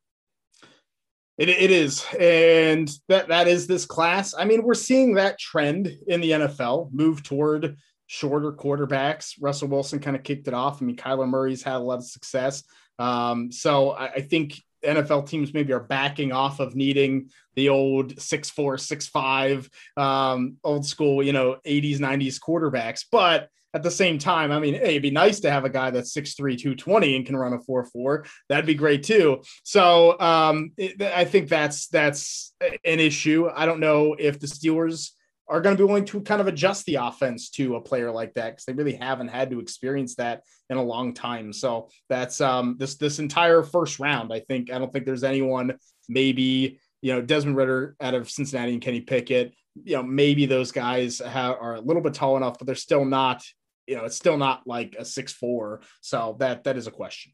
It, 1.42 1.48
it 1.48 1.70
is, 1.72 2.06
and 2.20 2.88
that 3.08 3.26
that 3.26 3.48
is 3.48 3.66
this 3.66 3.84
class. 3.84 4.32
I 4.32 4.44
mean, 4.44 4.62
we're 4.62 4.74
seeing 4.74 5.14
that 5.14 5.40
trend 5.40 5.92
in 6.06 6.20
the 6.20 6.30
NFL 6.30 6.92
move 6.92 7.24
toward 7.24 7.78
shorter 8.06 8.52
quarterbacks. 8.52 9.34
Russell 9.40 9.66
Wilson 9.66 9.98
kind 9.98 10.14
of 10.14 10.22
kicked 10.22 10.46
it 10.46 10.54
off. 10.54 10.80
I 10.80 10.84
mean, 10.84 10.94
Kyler 10.94 11.28
Murray's 11.28 11.64
had 11.64 11.74
a 11.74 11.78
lot 11.80 11.98
of 11.98 12.04
success. 12.04 12.62
Um, 13.00 13.50
so 13.50 13.90
I, 13.90 14.12
I, 14.12 14.20
think 14.20 14.54
NFL 14.84 15.28
teams 15.28 15.52
maybe 15.52 15.72
are 15.72 15.80
backing 15.80 16.30
off 16.30 16.60
of 16.60 16.76
needing 16.76 17.30
the 17.56 17.70
old 17.70 18.20
six 18.20 18.48
four, 18.48 18.78
six 18.78 19.08
five, 19.08 19.68
um, 19.96 20.58
old 20.62 20.86
school, 20.86 21.24
you 21.24 21.32
know, 21.32 21.56
80s, 21.66 21.98
90s 21.98 22.38
quarterbacks. 22.38 23.04
But 23.10 23.48
at 23.74 23.82
the 23.82 23.90
same 23.90 24.18
time, 24.18 24.52
I 24.52 24.58
mean, 24.58 24.74
hey, 24.74 24.90
it'd 24.90 25.02
be 25.02 25.10
nice 25.10 25.40
to 25.40 25.50
have 25.50 25.64
a 25.64 25.70
guy 25.70 25.90
that's 25.90 26.14
6'3, 26.14 26.58
220 26.58 27.16
and 27.16 27.26
can 27.26 27.36
run 27.36 27.54
a 27.54 27.58
4-4. 27.58 28.26
That'd 28.48 28.66
be 28.66 28.74
great 28.74 29.02
too. 29.02 29.42
So 29.62 30.18
um, 30.20 30.72
it, 30.76 31.00
I 31.00 31.24
think 31.24 31.48
that's 31.48 31.88
that's 31.88 32.54
an 32.60 33.00
issue. 33.00 33.48
I 33.54 33.66
don't 33.66 33.80
know 33.80 34.14
if 34.18 34.38
the 34.38 34.46
Steelers 34.46 35.10
are 35.48 35.60
going 35.60 35.76
to 35.76 35.82
be 35.82 35.86
willing 35.86 36.04
to 36.06 36.20
kind 36.20 36.40
of 36.40 36.46
adjust 36.46 36.86
the 36.86 36.96
offense 36.96 37.50
to 37.50 37.76
a 37.76 37.80
player 37.80 38.10
like 38.10 38.34
that 38.34 38.52
because 38.52 38.64
they 38.64 38.72
really 38.72 38.94
haven't 38.94 39.28
had 39.28 39.50
to 39.50 39.60
experience 39.60 40.14
that 40.14 40.42
in 40.70 40.76
a 40.76 40.82
long 40.82 41.12
time. 41.12 41.52
So 41.52 41.88
that's 42.08 42.40
um, 42.40 42.76
this 42.78 42.96
this 42.96 43.18
entire 43.18 43.62
first 43.62 43.98
round. 43.98 44.32
I 44.32 44.40
think 44.40 44.70
I 44.70 44.78
don't 44.78 44.92
think 44.92 45.04
there's 45.04 45.24
anyone 45.24 45.76
maybe 46.08 46.80
you 47.00 47.12
know 47.12 47.22
Desmond 47.22 47.56
Ridder 47.56 47.96
out 48.00 48.14
of 48.14 48.30
Cincinnati 48.30 48.72
and 48.72 48.82
Kenny 48.82 49.00
Pickett. 49.00 49.54
You 49.84 49.96
know 49.96 50.02
maybe 50.02 50.46
those 50.46 50.72
guys 50.72 51.18
have, 51.18 51.56
are 51.60 51.74
a 51.76 51.80
little 51.80 52.02
bit 52.02 52.14
tall 52.14 52.36
enough, 52.36 52.58
but 52.58 52.66
they're 52.66 52.74
still 52.74 53.04
not 53.04 53.44
you 53.86 53.96
know, 53.96 54.04
it's 54.04 54.16
still 54.16 54.36
not 54.36 54.66
like 54.66 54.96
a 54.98 55.04
six 55.04 55.32
four. 55.32 55.82
So 56.00 56.36
that 56.38 56.64
that 56.64 56.76
is 56.76 56.86
a 56.86 56.92
question. 56.92 57.32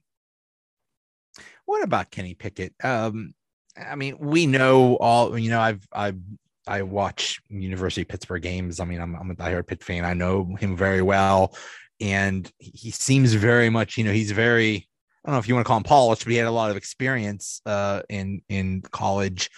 What 1.66 1.82
about 1.82 2.10
Kenny 2.10 2.34
Pickett? 2.34 2.74
Um, 2.82 3.34
I 3.76 3.94
mean, 3.94 4.18
we 4.18 4.46
know 4.46 4.96
all. 4.96 5.38
You 5.38 5.50
know, 5.50 5.60
I've 5.60 5.86
I've 5.92 6.18
I 6.66 6.82
watch 6.82 7.40
University 7.48 8.02
of 8.02 8.08
Pittsburgh 8.08 8.42
games. 8.42 8.80
I 8.80 8.84
mean, 8.84 9.00
I'm, 9.00 9.14
I'm 9.14 9.30
a 9.30 9.34
diehard 9.34 9.66
Pitt 9.66 9.82
fan. 9.82 10.04
I 10.04 10.14
know 10.14 10.54
him 10.58 10.76
very 10.76 11.02
well, 11.02 11.54
and 12.00 12.50
he 12.58 12.90
seems 12.90 13.32
very 13.34 13.70
much. 13.70 13.96
You 13.96 14.04
know, 14.04 14.12
he's 14.12 14.30
very. 14.30 14.88
I 15.24 15.30
don't 15.30 15.34
know 15.34 15.40
if 15.40 15.48
you 15.48 15.54
want 15.54 15.66
to 15.66 15.68
call 15.68 15.76
him 15.78 15.82
polished, 15.82 16.24
but 16.24 16.30
he 16.30 16.38
had 16.38 16.46
a 16.46 16.52
lot 16.52 16.70
of 16.70 16.76
experience 16.76 17.60
uh, 17.66 18.02
in 18.08 18.42
in 18.48 18.82
college. 18.82 19.50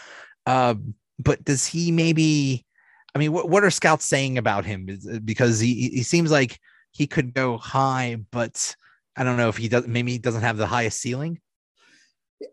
Uh, 0.46 0.74
but 1.18 1.44
does 1.44 1.66
he 1.66 1.92
maybe? 1.92 2.64
I 3.14 3.18
mean, 3.18 3.32
what 3.32 3.48
what 3.48 3.64
are 3.64 3.70
scouts 3.70 4.04
saying 4.04 4.38
about 4.38 4.64
him? 4.64 4.88
Because 5.24 5.60
he 5.60 5.90
he 5.90 6.02
seems 6.02 6.30
like 6.30 6.58
he 6.92 7.06
could 7.06 7.34
go 7.34 7.58
high, 7.58 8.18
but 8.30 8.74
I 9.16 9.24
don't 9.24 9.36
know 9.36 9.48
if 9.48 9.56
he 9.56 9.68
does. 9.68 9.86
Maybe 9.86 10.12
he 10.12 10.18
doesn't 10.18 10.42
have 10.42 10.56
the 10.56 10.66
highest 10.66 11.00
ceiling. 11.00 11.40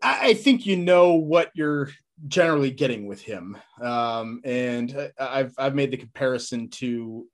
I 0.02 0.34
think 0.34 0.66
you 0.66 0.76
know 0.76 1.14
what 1.14 1.50
you're 1.54 1.90
generally 2.26 2.70
getting 2.70 3.06
with 3.06 3.22
him, 3.22 3.56
um, 3.80 4.40
and 4.44 5.10
I've 5.18 5.54
I've 5.56 5.74
made 5.74 5.90
the 5.90 5.96
comparison 5.96 6.68
to 6.70 7.26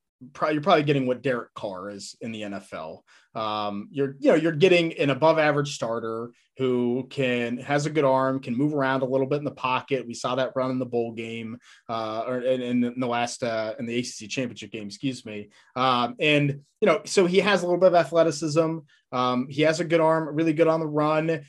you're 0.53 0.63
probably 0.63 0.83
getting 0.83 1.07
what 1.07 1.23
Derek 1.23 1.53
Carr 1.55 1.91
is 1.91 2.17
in 2.21 2.33
the 2.33 2.43
NFL. 2.43 3.01
Um, 3.35 3.89
you're 3.91 4.17
you 4.21 4.31
know 4.31 4.37
you're 4.37 4.53
getting 4.53 4.93
an 4.95 5.11
above 5.11 5.39
average 5.39 5.75
starter 5.75 6.31
who 6.57 7.07
can 7.11 7.59
has 7.59 7.87
a 7.87 7.91
good 7.91 8.05
arm, 8.05 8.41
can 8.41 8.57
move 8.57 8.75
around 8.75 9.03
a 9.03 9.07
little 9.07 9.27
bit 9.27 9.39
in 9.39 9.45
the 9.45 9.51
pocket. 9.51 10.07
We 10.07 10.15
saw 10.15 10.37
that 10.37 10.53
run 10.55 10.71
in 10.71 10.79
the 10.79 10.87
bowl 10.87 11.13
game, 11.13 11.59
uh, 11.89 12.25
or 12.27 12.41
in, 12.43 12.85
in, 12.85 13.01
the 13.01 13.07
last 13.07 13.43
uh, 13.43 13.75
in 13.79 13.87
the 13.87 13.99
ACC 13.99 14.31
championship 14.31 14.71
game, 14.71 14.87
excuse 14.87 15.25
me. 15.27 15.51
Um, 15.75 16.15
and 16.21 16.61
you 16.81 16.87
know, 16.87 17.01
so 17.05 17.27
he 17.27 17.41
has 17.41 17.63
a 17.63 17.67
little 17.67 17.81
bit 17.81 17.89
of 17.89 17.95
athleticism. 17.95 18.79
Um, 19.11 19.49
he 19.49 19.63
has 19.63 19.81
a 19.81 19.85
good 19.85 20.01
arm, 20.01 20.35
really 20.35 20.53
good 20.53 20.69
on 20.69 20.81
the 20.81 20.87
run 20.87 21.45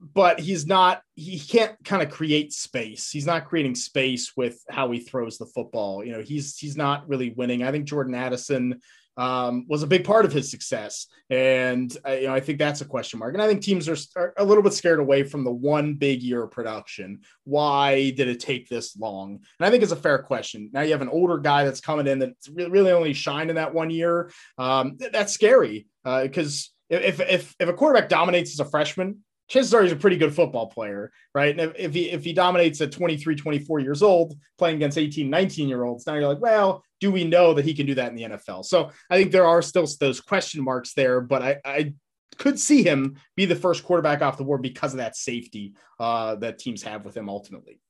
but 0.00 0.38
he's 0.38 0.66
not 0.66 1.02
he 1.14 1.38
can't 1.38 1.74
kind 1.84 2.02
of 2.02 2.10
create 2.10 2.52
space. 2.52 3.10
He's 3.10 3.26
not 3.26 3.46
creating 3.46 3.74
space 3.74 4.32
with 4.36 4.62
how 4.70 4.90
he 4.90 5.00
throws 5.00 5.38
the 5.38 5.46
football. 5.46 6.04
You 6.04 6.12
know 6.12 6.22
he's 6.22 6.56
he's 6.56 6.76
not 6.76 7.08
really 7.08 7.30
winning. 7.30 7.62
I 7.62 7.72
think 7.72 7.86
jordan 7.86 8.14
addison 8.14 8.80
um, 9.16 9.64
was 9.66 9.82
a 9.82 9.88
big 9.88 10.04
part 10.04 10.24
of 10.24 10.32
his 10.32 10.48
success. 10.48 11.08
And 11.30 11.94
uh, 12.06 12.12
you 12.12 12.28
know 12.28 12.34
i 12.34 12.40
think 12.40 12.58
that's 12.58 12.80
a 12.80 12.84
question 12.84 13.18
mark. 13.18 13.34
And 13.34 13.42
i 13.42 13.48
think 13.48 13.60
teams 13.60 13.88
are, 13.88 13.96
are 14.16 14.34
a 14.38 14.44
little 14.44 14.62
bit 14.62 14.72
scared 14.72 15.00
away 15.00 15.24
from 15.24 15.42
the 15.42 15.52
one 15.52 15.94
big 15.94 16.22
year 16.22 16.44
of 16.44 16.52
production. 16.52 17.22
Why 17.44 18.10
did 18.10 18.28
it 18.28 18.40
take 18.40 18.68
this 18.68 18.96
long? 18.96 19.40
And 19.58 19.66
i 19.66 19.70
think 19.70 19.82
it's 19.82 19.92
a 19.92 19.96
fair 19.96 20.22
question. 20.22 20.70
Now 20.72 20.82
you 20.82 20.92
have 20.92 21.02
an 21.02 21.08
older 21.08 21.38
guy 21.38 21.64
that's 21.64 21.80
coming 21.80 22.06
in 22.06 22.20
that's 22.20 22.48
really, 22.48 22.92
only 22.92 23.12
shined 23.12 23.50
in 23.50 23.56
that 23.56 23.74
one 23.74 23.90
year. 23.90 24.30
Um, 24.56 24.96
that's 25.12 25.32
scary 25.32 25.88
because 26.04 26.72
uh, 26.92 26.96
if, 26.96 27.20
if 27.20 27.54
if 27.58 27.68
a 27.68 27.72
quarterback 27.72 28.08
dominates 28.08 28.52
as 28.52 28.60
a 28.60 28.70
freshman 28.70 29.24
chances 29.48 29.72
are 29.74 29.82
he's 29.82 29.92
a 29.92 29.96
pretty 29.96 30.16
good 30.16 30.34
football 30.34 30.66
player, 30.66 31.10
right? 31.34 31.58
And 31.58 31.74
if, 31.76 31.94
he 31.94 32.10
if 32.10 32.24
he 32.24 32.32
dominates 32.32 32.80
at 32.80 32.92
23, 32.92 33.34
24 33.34 33.80
years 33.80 34.02
old, 34.02 34.38
playing 34.58 34.76
against 34.76 34.98
18, 34.98 35.28
19 35.28 35.68
year 35.68 35.84
olds, 35.84 36.06
now 36.06 36.14
you're 36.14 36.28
like, 36.28 36.40
well, 36.40 36.84
do 37.00 37.10
we 37.10 37.24
know 37.24 37.54
that 37.54 37.64
he 37.64 37.74
can 37.74 37.86
do 37.86 37.94
that 37.94 38.10
in 38.10 38.16
the 38.16 38.24
NFL? 38.24 38.64
So 38.64 38.90
I 39.10 39.16
think 39.16 39.32
there 39.32 39.46
are 39.46 39.62
still 39.62 39.86
those 39.98 40.20
question 40.20 40.62
marks 40.62 40.92
there, 40.92 41.20
but 41.20 41.42
I, 41.42 41.56
I 41.64 41.94
could 42.36 42.58
see 42.58 42.82
him 42.82 43.16
be 43.36 43.46
the 43.46 43.56
first 43.56 43.84
quarterback 43.84 44.22
off 44.22 44.36
the 44.36 44.44
board 44.44 44.62
because 44.62 44.92
of 44.92 44.98
that 44.98 45.16
safety 45.16 45.74
uh, 45.98 46.36
that 46.36 46.58
teams 46.58 46.82
have 46.82 47.04
with 47.04 47.16
him 47.16 47.28
ultimately. 47.28 47.80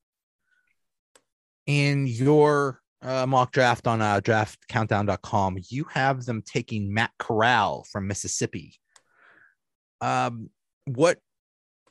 In 1.66 2.06
your 2.06 2.80
uh, 3.02 3.26
mock 3.26 3.52
draft 3.52 3.86
on 3.86 4.00
uh, 4.00 4.20
draftcountdown.com, 4.20 5.58
you 5.68 5.84
have 5.84 6.24
them 6.24 6.42
taking 6.42 6.92
Matt 6.92 7.10
Corral 7.18 7.84
from 7.90 8.06
Mississippi. 8.06 8.74
Um, 10.00 10.50
what 10.86 11.18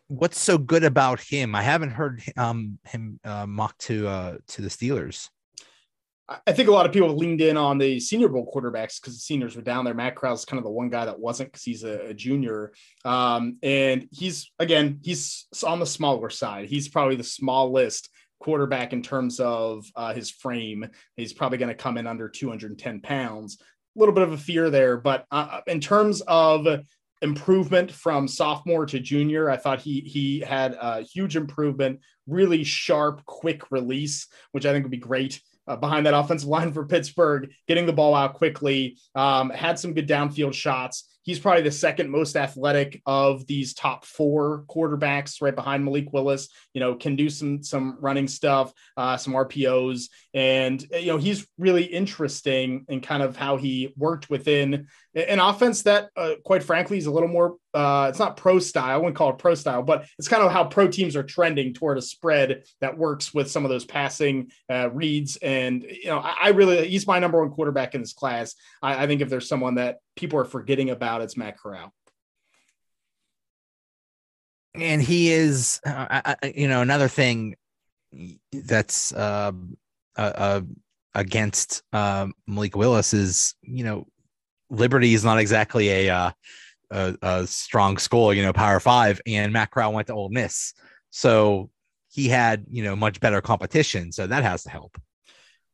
what's 0.07 0.39
so 0.39 0.57
good 0.57 0.83
about 0.83 1.19
him? 1.19 1.55
I 1.55 1.61
haven't 1.61 1.91
heard 1.91 2.21
um, 2.35 2.79
him 2.85 3.19
uh, 3.23 3.45
mock 3.45 3.77
to 3.79 4.07
uh, 4.07 4.37
to 4.49 4.61
the 4.61 4.69
Steelers. 4.69 5.29
I 6.45 6.51
think 6.51 6.67
a 6.67 6.73
lot 6.73 6.85
of 6.85 6.91
people 6.91 7.15
leaned 7.15 7.39
in 7.39 7.55
on 7.55 7.77
the 7.77 8.01
Senior 8.01 8.27
Bowl 8.27 8.51
quarterbacks 8.53 8.99
because 8.99 9.13
the 9.13 9.21
seniors 9.21 9.55
were 9.55 9.61
down 9.61 9.85
there. 9.85 9.93
Matt 9.93 10.15
Corral's 10.15 10.43
kind 10.43 10.57
of 10.57 10.65
the 10.65 10.69
one 10.69 10.89
guy 10.89 11.05
that 11.05 11.17
wasn't 11.17 11.53
because 11.53 11.63
he's 11.63 11.85
a, 11.85 12.07
a 12.07 12.13
junior, 12.13 12.73
um, 13.05 13.57
and 13.63 14.07
he's 14.11 14.51
again 14.59 14.99
he's 15.03 15.47
on 15.65 15.79
the 15.79 15.85
smaller 15.85 16.29
side. 16.29 16.67
He's 16.67 16.89
probably 16.89 17.15
the 17.15 17.23
smallest 17.23 18.09
quarterback 18.39 18.93
in 18.93 19.01
terms 19.01 19.39
of 19.39 19.85
uh, 19.95 20.13
his 20.13 20.29
frame. 20.29 20.87
He's 21.15 21.33
probably 21.33 21.57
going 21.57 21.69
to 21.69 21.75
come 21.75 21.97
in 21.97 22.07
under 22.07 22.29
210 22.29 23.01
pounds. 23.01 23.57
A 23.95 23.99
little 23.99 24.13
bit 24.13 24.23
of 24.23 24.33
a 24.33 24.37
fear 24.37 24.69
there, 24.69 24.97
but 24.97 25.25
uh, 25.31 25.61
in 25.65 25.79
terms 25.79 26.21
of 26.27 26.67
improvement 27.21 27.91
from 27.91 28.27
sophomore 28.27 28.85
to 28.85 28.99
junior. 28.99 29.49
I 29.49 29.57
thought 29.57 29.81
he 29.81 30.01
he 30.01 30.39
had 30.39 30.77
a 30.79 31.01
huge 31.01 31.35
improvement, 31.35 31.99
really 32.27 32.63
sharp, 32.63 33.25
quick 33.25 33.71
release, 33.71 34.27
which 34.51 34.65
I 34.65 34.71
think 34.71 34.83
would 34.83 34.91
be 34.91 34.97
great. 34.97 35.41
Uh, 35.67 35.75
behind 35.75 36.05
that 36.05 36.13
offensive 36.13 36.47
line 36.47 36.71
for 36.71 36.85
Pittsburgh, 36.85 37.51
getting 37.67 37.85
the 37.85 37.91
ball 37.91 38.15
out 38.15 38.35
quickly, 38.35 38.97
um, 39.15 39.49
had 39.49 39.77
some 39.77 39.93
good 39.93 40.07
downfield 40.07 40.53
shots. 40.53 41.09
he's 41.23 41.39
probably 41.39 41.61
the 41.61 41.69
second 41.69 42.09
most 42.09 42.37
athletic 42.37 43.01
of 43.05 43.45
these 43.47 43.73
top 43.73 44.05
four 44.05 44.63
quarterbacks, 44.69 45.41
right 45.41 45.55
behind 45.55 45.83
Malik 45.83 46.13
Willis. 46.13 46.47
You 46.73 46.79
know, 46.79 46.95
can 46.95 47.17
do 47.17 47.29
some 47.29 47.61
some 47.63 47.97
running 47.99 48.29
stuff, 48.29 48.71
uh, 48.95 49.17
some 49.17 49.33
RPOs, 49.33 50.07
and 50.33 50.81
you 50.93 51.07
know 51.07 51.17
he's 51.17 51.45
really 51.57 51.83
interesting 51.83 52.85
in 52.87 53.01
kind 53.01 53.21
of 53.21 53.35
how 53.35 53.57
he 53.57 53.93
worked 53.97 54.29
within 54.29 54.87
an 55.17 55.39
offense 55.39 55.81
that, 55.83 56.09
uh, 56.15 56.33
quite 56.43 56.61
frankly, 56.61 56.97
is 56.97 57.07
a 57.07 57.11
little 57.11 57.27
more. 57.27 57.57
Uh, 57.73 58.07
it's 58.09 58.19
not 58.19 58.37
pro 58.37 58.59
style. 58.59 58.93
I 58.93 58.97
wouldn't 58.97 59.15
call 59.15 59.31
it 59.31 59.39
pro 59.39 59.55
style, 59.55 59.81
but 59.81 60.07
it's 60.19 60.27
kind 60.27 60.43
of 60.43 60.51
how 60.51 60.65
pro 60.65 60.87
teams 60.87 61.15
are 61.15 61.23
trending 61.23 61.73
toward 61.73 61.97
a 61.97 62.01
spread 62.01 62.63
that 62.81 62.97
works 62.97 63.33
with 63.33 63.49
some 63.49 63.65
of 63.65 63.69
those 63.69 63.83
passing 63.83 64.51
uh, 64.69 64.91
reads. 64.91 65.37
And 65.37 65.83
you 65.83 66.05
know, 66.05 66.19
I, 66.19 66.35
I, 66.43 66.49
really 66.49 66.87
he's 66.87 67.07
my 67.07 67.17
number 67.17 67.41
one 67.41 67.49
quarterback 67.49 67.95
in 67.95 68.01
this 68.01 68.13
class. 68.13 68.53
I, 68.81 69.03
I, 69.03 69.07
think 69.07 69.21
if 69.21 69.29
there's 69.29 69.47
someone 69.49 69.75
that 69.75 69.97
people 70.15 70.37
are 70.39 70.45
forgetting 70.45 70.91
about, 70.91 71.21
it's 71.21 71.35
Matt 71.35 71.57
Corral. 71.57 71.91
And 74.75 75.01
he 75.01 75.31
is, 75.31 75.81
uh, 75.83 76.35
you 76.53 76.67
know, 76.67 76.81
another 76.81 77.07
thing 77.07 77.55
that's 78.53 79.11
uh, 79.13 79.51
against 81.15 81.81
Malik 81.91 82.75
Willis 82.75 83.15
is, 83.15 83.55
you 83.63 83.83
know 83.83 84.05
Liberty 84.69 85.13
is 85.13 85.23
not 85.23 85.39
exactly 85.39 85.89
a, 85.89 86.09
uh, 86.09 86.31
a, 86.91 87.15
a 87.21 87.47
strong 87.47 87.97
school, 87.97 88.33
you 88.33 88.43
know, 88.43 88.53
Power 88.53 88.79
Five, 88.79 89.21
and 89.25 89.53
Matt 89.53 89.71
Corral 89.71 89.93
went 89.93 90.07
to 90.07 90.13
Ole 90.13 90.29
Miss, 90.29 90.73
so 91.09 91.69
he 92.09 92.27
had 92.27 92.65
you 92.69 92.83
know 92.83 92.95
much 92.95 93.19
better 93.19 93.41
competition, 93.41 94.11
so 94.11 94.27
that 94.27 94.43
has 94.43 94.63
to 94.63 94.69
help. 94.69 94.97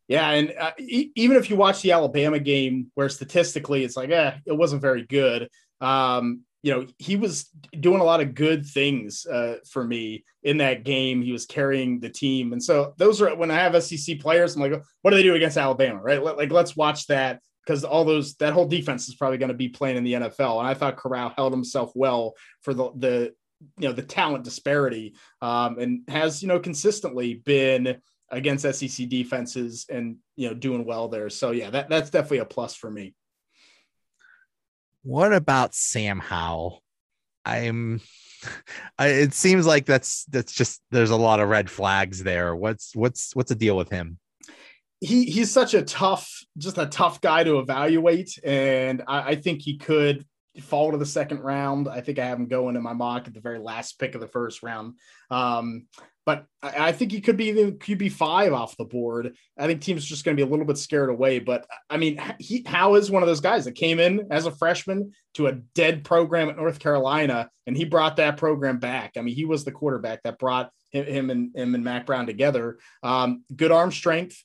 Yeah, 0.08 0.30
and 0.32 0.54
uh, 0.60 0.72
e- 0.80 1.12
even 1.16 1.38
if 1.38 1.50
you 1.50 1.56
watch 1.56 1.82
the 1.82 1.94
Alabama 1.94 2.40
game, 2.40 2.92
where 2.96 3.10
statistically 3.10 3.84
it's 3.84 3.96
like, 3.96 4.10
eh, 4.10 4.34
it 4.46 4.52
wasn't 4.52 4.82
very 4.82 5.06
good. 5.06 5.50
Um, 5.80 6.42
you 6.62 6.72
know, 6.74 6.88
he 6.98 7.16
was 7.16 7.50
doing 7.78 8.00
a 8.00 8.04
lot 8.04 8.22
of 8.22 8.36
good 8.36 8.66
things 8.66 9.26
uh, 9.26 9.56
for 9.70 9.84
me 9.84 10.24
in 10.44 10.58
that 10.58 10.84
game. 10.84 11.22
He 11.22 11.32
was 11.32 11.46
carrying 11.46 12.00
the 12.00 12.10
team, 12.10 12.54
and 12.54 12.62
so 12.62 12.94
those 12.98 13.22
are 13.22 13.36
when 13.36 13.52
I 13.52 13.56
have 13.56 13.82
SEC 13.84 14.20
players. 14.20 14.56
I'm 14.56 14.62
like, 14.62 14.82
what 15.02 15.12
do 15.12 15.18
they 15.18 15.24
do 15.24 15.36
against 15.36 15.58
Alabama? 15.58 16.02
Right? 16.02 16.24
Like, 16.24 16.52
let's 16.52 16.76
watch 16.76 17.08
that 17.08 17.40
because 17.66 17.84
all 17.84 18.06
those 18.06 18.36
that 18.36 18.54
whole 18.54 18.68
defense 18.68 19.08
is 19.08 19.16
probably 19.16 19.38
going 19.38 19.50
to 19.50 19.56
be 19.56 19.70
playing 19.70 19.98
in 19.98 20.04
the 20.04 20.14
NFL. 20.14 20.60
And 20.60 20.68
I 20.68 20.74
thought 20.74 20.98
Corral 20.98 21.34
held 21.36 21.54
himself 21.54 21.92
well 21.96 22.34
for 22.62 22.74
the 22.74 22.92
the 22.96 23.34
you 23.78 23.88
know 23.88 23.94
the 23.94 24.02
talent 24.02 24.44
disparity 24.44 25.16
um, 25.42 25.80
and 25.80 26.02
has 26.10 26.42
you 26.42 26.48
know 26.48 26.60
consistently 26.60 27.36
been 27.36 27.98
against 28.30 28.66
SEC 28.74 29.08
defenses 29.08 29.86
and 29.90 30.18
you 30.36 30.48
know 30.48 30.54
doing 30.54 30.86
well 30.86 31.08
there. 31.08 31.30
So 31.30 31.52
yeah, 31.52 31.70
that 31.70 31.90
that's 31.90 32.10
definitely 32.10 32.40
a 32.40 32.46
plus 32.46 32.76
for 32.76 32.90
me. 32.90 33.14
What 35.04 35.34
about 35.34 35.76
Sam 35.76 36.20
Howell? 36.20 36.82
I'm 37.46 38.02
I, 38.98 39.08
it 39.08 39.34
seems 39.34 39.66
like 39.66 39.86
that's 39.86 40.26
that's 40.26 40.54
just 40.54 40.82
there's 40.92 41.12
a 41.12 41.16
lot 41.16 41.40
of 41.40 41.50
red 41.50 41.70
flags 41.70 42.24
there. 42.24 42.56
What's 42.56 42.96
what's 42.96 43.36
what's 43.36 43.50
the 43.50 43.56
deal 43.56 43.78
with 43.78 43.90
him? 43.90 44.20
He 45.04 45.26
he's 45.26 45.52
such 45.52 45.74
a 45.74 45.82
tough, 45.82 46.44
just 46.58 46.78
a 46.78 46.86
tough 46.86 47.20
guy 47.20 47.44
to 47.44 47.60
evaluate, 47.60 48.40
and 48.44 49.04
I, 49.06 49.32
I, 49.32 49.36
think 49.36 49.62
he 49.62 49.78
could 49.78 50.26
fall 50.62 50.92
to 50.92 50.98
the 50.98 51.06
second 51.06 51.40
round. 51.40 51.90
I 51.90 52.00
think 52.00 52.20
I 52.20 52.26
have 52.26 52.40
him 52.40 52.48
going 52.48 52.78
in 52.78 52.84
my 52.84 52.94
mock 52.94 53.28
at 53.28 53.34
the 53.34 53.42
very 53.42 53.60
last 53.60 54.00
pick 54.00 54.16
of 54.16 54.22
the 54.22 54.28
first 54.28 54.64
round. 54.64 54.94
Um, 55.30 55.88
but 56.26 56.46
I, 56.62 56.88
I, 56.88 56.92
think 56.94 57.12
he 57.12 57.20
could 57.20 57.36
be 57.36 57.52
the 57.52 57.72
QB 57.74 58.14
five 58.14 58.54
off 58.54 58.78
the 58.78 58.86
board. 58.86 59.36
I 59.58 59.68
think 59.68 59.82
teams 59.82 60.06
just 60.06 60.24
going 60.24 60.38
to 60.38 60.42
be 60.42 60.48
a 60.48 60.50
little 60.50 60.66
bit 60.66 60.78
scared 60.78 61.10
away. 61.10 61.40
But 61.40 61.66
I 61.90 61.98
mean, 61.98 62.22
he 62.40 62.64
Howell 62.66 62.96
is 62.96 63.12
one 63.12 63.24
of 63.24 63.28
those 63.28 63.42
guys 63.42 63.66
that 63.66 63.76
came 63.76 64.00
in 64.00 64.28
as 64.32 64.46
a 64.46 64.52
freshman 64.52 65.12
to 65.34 65.48
a 65.48 65.54
dead 65.76 66.06
program 66.06 66.50
at 66.50 66.56
North 66.56 66.80
Carolina, 66.80 67.50
and 67.68 67.76
he 67.76 67.84
brought 67.84 68.18
that 68.18 68.38
program 68.38 68.80
back. 68.80 69.14
I 69.18 69.22
mean, 69.22 69.36
he 69.36 69.44
was 69.44 69.66
the 69.66 69.72
quarterback 69.72 70.24
that 70.24 70.40
brought 70.40 70.72
him, 70.92 71.06
him 71.06 71.30
and 71.30 71.56
him 71.56 71.76
and 71.76 71.84
Mack 71.84 72.06
Brown 72.06 72.26
together. 72.26 72.78
Um, 73.02 73.44
good 73.54 73.72
arm 73.72 73.92
strength 73.92 74.42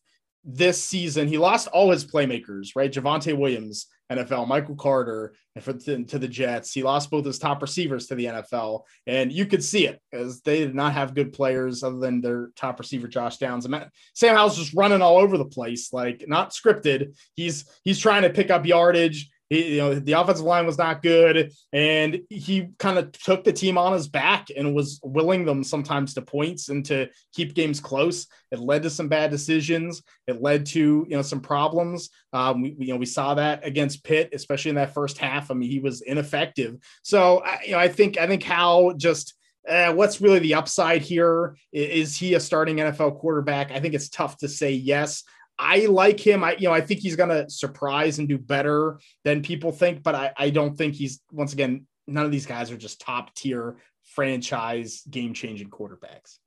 this 0.51 0.83
season, 0.83 1.29
he 1.29 1.37
lost 1.37 1.69
all 1.69 1.91
his 1.91 2.07
playmakers, 2.07 2.71
right? 2.75 2.91
Javonte 2.91 3.37
Williams, 3.37 3.87
NFL, 4.11 4.49
Michael 4.49 4.77
Carter, 4.77 5.35
and 5.55 5.63
for 5.63 5.75
to, 5.75 6.05
to 6.05 6.19
the 6.19 6.27
Jets. 6.27 6.73
He 6.73 6.83
lost 6.83 7.11
both 7.11 7.27
his 7.27 7.39
top 7.39 7.61
receivers 7.61 8.07
to 8.07 8.15
the 8.15 8.25
NFL, 8.25 8.81
and 9.07 9.31
you 9.31 9.45
could 9.45 9.63
see 9.63 9.87
it 9.87 10.01
because 10.11 10.41
they 10.41 10.61
did 10.61 10.75
not 10.75 10.95
have 10.95 11.15
good 11.15 11.35
players 11.35 11.83
other 11.83 11.99
than 11.99 12.23
their 12.23 12.49
top 12.57 12.79
receiver, 12.79 13.09
Josh 13.09 13.37
Downs. 13.37 13.67
And 13.67 13.89
Sam 14.15 14.35
Howell's 14.35 14.57
just 14.57 14.75
running 14.75 15.03
all 15.03 15.19
over 15.19 15.37
the 15.37 15.45
place, 15.45 15.93
like 15.93 16.25
not 16.27 16.53
scripted. 16.53 17.15
He's 17.35 17.71
he's 17.85 17.99
trying 17.99 18.23
to 18.23 18.31
pick 18.31 18.51
up 18.51 18.65
yardage. 18.65 19.29
He, 19.51 19.77
you 19.77 19.79
know, 19.79 19.95
the 19.95 20.13
offensive 20.13 20.45
line 20.45 20.67
was 20.67 20.79
not 20.79 21.03
good, 21.03 21.53
and 21.73 22.21
he 22.29 22.69
kind 22.79 22.99
of 22.99 23.13
took 23.13 23.45
the 23.45 23.53
team 23.53 23.79
on 23.79 23.95
his 23.95 24.07
back 24.07 24.49
and 24.55 24.75
was 24.75 25.01
willing 25.03 25.45
them 25.45 25.65
sometimes 25.65 26.15
to 26.15 26.23
points 26.23 26.69
and 26.69 26.85
to 26.87 27.09
keep 27.35 27.55
games 27.55 27.81
close. 27.81 28.27
It 28.51 28.59
led 28.59 28.83
to 28.83 28.91
some 28.91 29.09
bad 29.09 29.31
decisions. 29.31 30.03
It 30.27 30.43
led 30.43 30.67
to 30.67 31.07
you 31.09 31.17
know 31.17 31.23
some 31.23 31.41
problems. 31.41 32.11
Um, 32.33 32.63
we 32.63 32.77
you 32.79 32.93
know 32.93 32.99
we 32.99 33.07
saw 33.07 33.35
that 33.35 33.65
against 33.65 34.05
Pitt, 34.05 34.31
especially 34.33 34.71
in 34.71 34.77
that 34.77 34.95
first 34.95 35.19
half. 35.19 35.51
I 35.51 35.55
mean, 35.55 35.71
he 35.71 35.81
was 35.81 36.03
ineffective. 36.03 36.77
So 37.03 37.43
I, 37.45 37.61
you 37.65 37.73
know, 37.73 37.79
I 37.79 37.89
think 37.89 38.19
I 38.19 38.27
think 38.27 38.43
Howell 38.43 38.95
just. 38.95 39.35
Uh, 39.69 39.93
what's 39.93 40.19
really 40.19 40.39
the 40.39 40.55
upside 40.55 41.03
here? 41.03 41.55
Is 41.75 42.17
he 42.17 42.33
a 42.33 42.41
starting 42.41 42.77
NFL 42.77 43.19
quarterback? 43.19 43.71
I 43.71 43.81
think 43.81 43.93
it's 43.93 44.09
tough 44.09 44.39
to 44.39 44.49
say 44.49 44.73
yes. 44.73 45.25
I 45.59 45.87
like 45.87 46.21
him. 46.21 46.45
I 46.45 46.57
you 46.59 46.69
know 46.69 46.75
I 46.75 46.81
think 46.81 47.01
he's 47.01 47.17
gonna 47.17 47.49
surprise 47.51 48.19
and 48.19 48.29
do 48.29 48.39
better 48.39 49.01
than 49.25 49.43
people 49.43 49.73
think, 49.73 50.03
but 50.03 50.15
I, 50.15 50.33
I 50.37 50.51
don't 50.51 50.77
think 50.77 50.95
he's 50.95 51.21
once 51.33 51.53
again 51.53 51.87
none 52.07 52.25
of 52.25 52.31
these 52.31 52.47
guys 52.47 52.71
are 52.71 52.77
just 52.77 53.01
top 53.01 53.35
tier 53.35 53.77
franchise 54.15 55.03
game 55.11 55.35
changing 55.35 55.71
quarterbacks. 55.71 56.39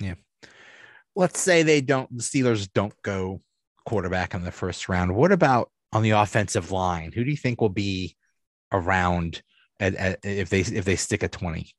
Yeah. 0.00 0.14
Let's 1.14 1.40
say 1.40 1.62
they 1.62 1.80
don't 1.80 2.14
the 2.14 2.22
Steelers 2.22 2.68
don't 2.72 2.94
go 3.02 3.40
quarterback 3.86 4.34
in 4.34 4.42
the 4.42 4.52
first 4.52 4.88
round. 4.88 5.14
What 5.14 5.32
about 5.32 5.70
on 5.92 6.02
the 6.02 6.10
offensive 6.10 6.70
line? 6.70 7.12
Who 7.12 7.24
do 7.24 7.30
you 7.30 7.36
think 7.36 7.60
will 7.60 7.68
be 7.68 8.16
around 8.72 9.42
at, 9.80 9.94
at, 9.94 10.18
if 10.22 10.50
they 10.50 10.60
if 10.60 10.84
they 10.84 10.96
stick 10.96 11.22
at 11.22 11.32
20? 11.32 11.72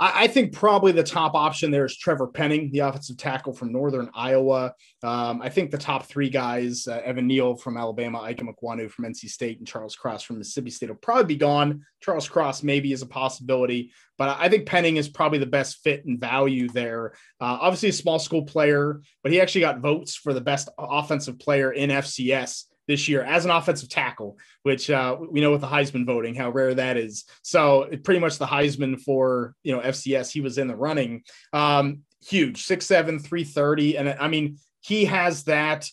I, 0.00 0.24
I, 0.24 0.26
think 0.26 0.52
probably 0.52 0.92
the 0.92 1.02
top 1.02 1.34
option 1.34 1.70
there 1.70 1.84
is 1.84 1.96
Trevor 1.96 2.26
Penning, 2.26 2.70
the 2.72 2.80
offensive 2.80 3.16
tackle 3.16 3.52
from 3.52 3.72
Northern 3.72 4.10
Iowa. 4.14 4.74
Um, 5.02 5.40
I 5.40 5.48
think 5.48 5.70
the 5.70 5.78
top 5.78 6.06
three 6.06 6.28
guys, 6.28 6.88
uh, 6.88 7.00
Evan 7.04 7.26
Neal 7.26 7.54
from 7.54 7.76
Alabama, 7.76 8.20
Ike 8.20 8.38
Ekwonu 8.38 8.90
from 8.90 9.04
NC 9.04 9.28
State, 9.28 9.58
and 9.58 9.66
Charles 9.66 9.94
Cross 9.94 10.24
from 10.24 10.38
Mississippi 10.38 10.70
State 10.70 10.88
will 10.88 10.96
probably 10.96 11.24
be 11.24 11.36
gone. 11.36 11.84
Charles 12.02 12.28
Cross 12.28 12.62
maybe 12.62 12.92
is 12.92 13.02
a 13.02 13.06
possibility, 13.06 13.92
but 14.18 14.36
I 14.38 14.48
think 14.48 14.66
Penning 14.66 14.96
is 14.96 15.08
probably 15.08 15.38
the 15.38 15.46
best 15.46 15.78
fit 15.84 16.04
and 16.04 16.18
value 16.18 16.68
there. 16.68 17.12
Uh, 17.40 17.58
obviously, 17.60 17.90
a 17.90 17.92
small 17.92 18.18
school 18.18 18.42
player, 18.42 19.00
but 19.22 19.30
he 19.30 19.40
actually 19.40 19.62
got 19.62 19.80
votes 19.80 20.16
for 20.16 20.34
the 20.34 20.40
best 20.40 20.68
offensive 20.78 21.38
player 21.38 21.72
in 21.72 21.90
FCS 21.90 22.64
this 22.86 23.08
year 23.08 23.22
as 23.22 23.44
an 23.44 23.50
offensive 23.50 23.88
tackle, 23.88 24.38
which 24.62 24.90
uh, 24.90 25.16
we 25.30 25.40
know 25.40 25.50
with 25.50 25.60
the 25.60 25.66
Heisman 25.66 26.06
voting 26.06 26.34
how 26.34 26.50
rare 26.50 26.74
that 26.74 26.96
is. 26.96 27.24
So 27.42 27.88
pretty 28.02 28.20
much 28.20 28.38
the 28.38 28.46
Heisman 28.46 29.00
for 29.00 29.54
you 29.62 29.74
know 29.74 29.80
FCS, 29.80 30.30
he 30.30 30.40
was 30.40 30.58
in 30.58 30.68
the 30.68 30.76
running. 30.76 31.22
Um, 31.52 32.00
huge, 32.26 32.64
six 32.64 32.86
seven, 32.86 33.18
three 33.18 33.44
thirty, 33.44 33.96
and 33.96 34.08
I 34.08 34.28
mean 34.28 34.58
he 34.80 35.06
has 35.06 35.44
that 35.44 35.88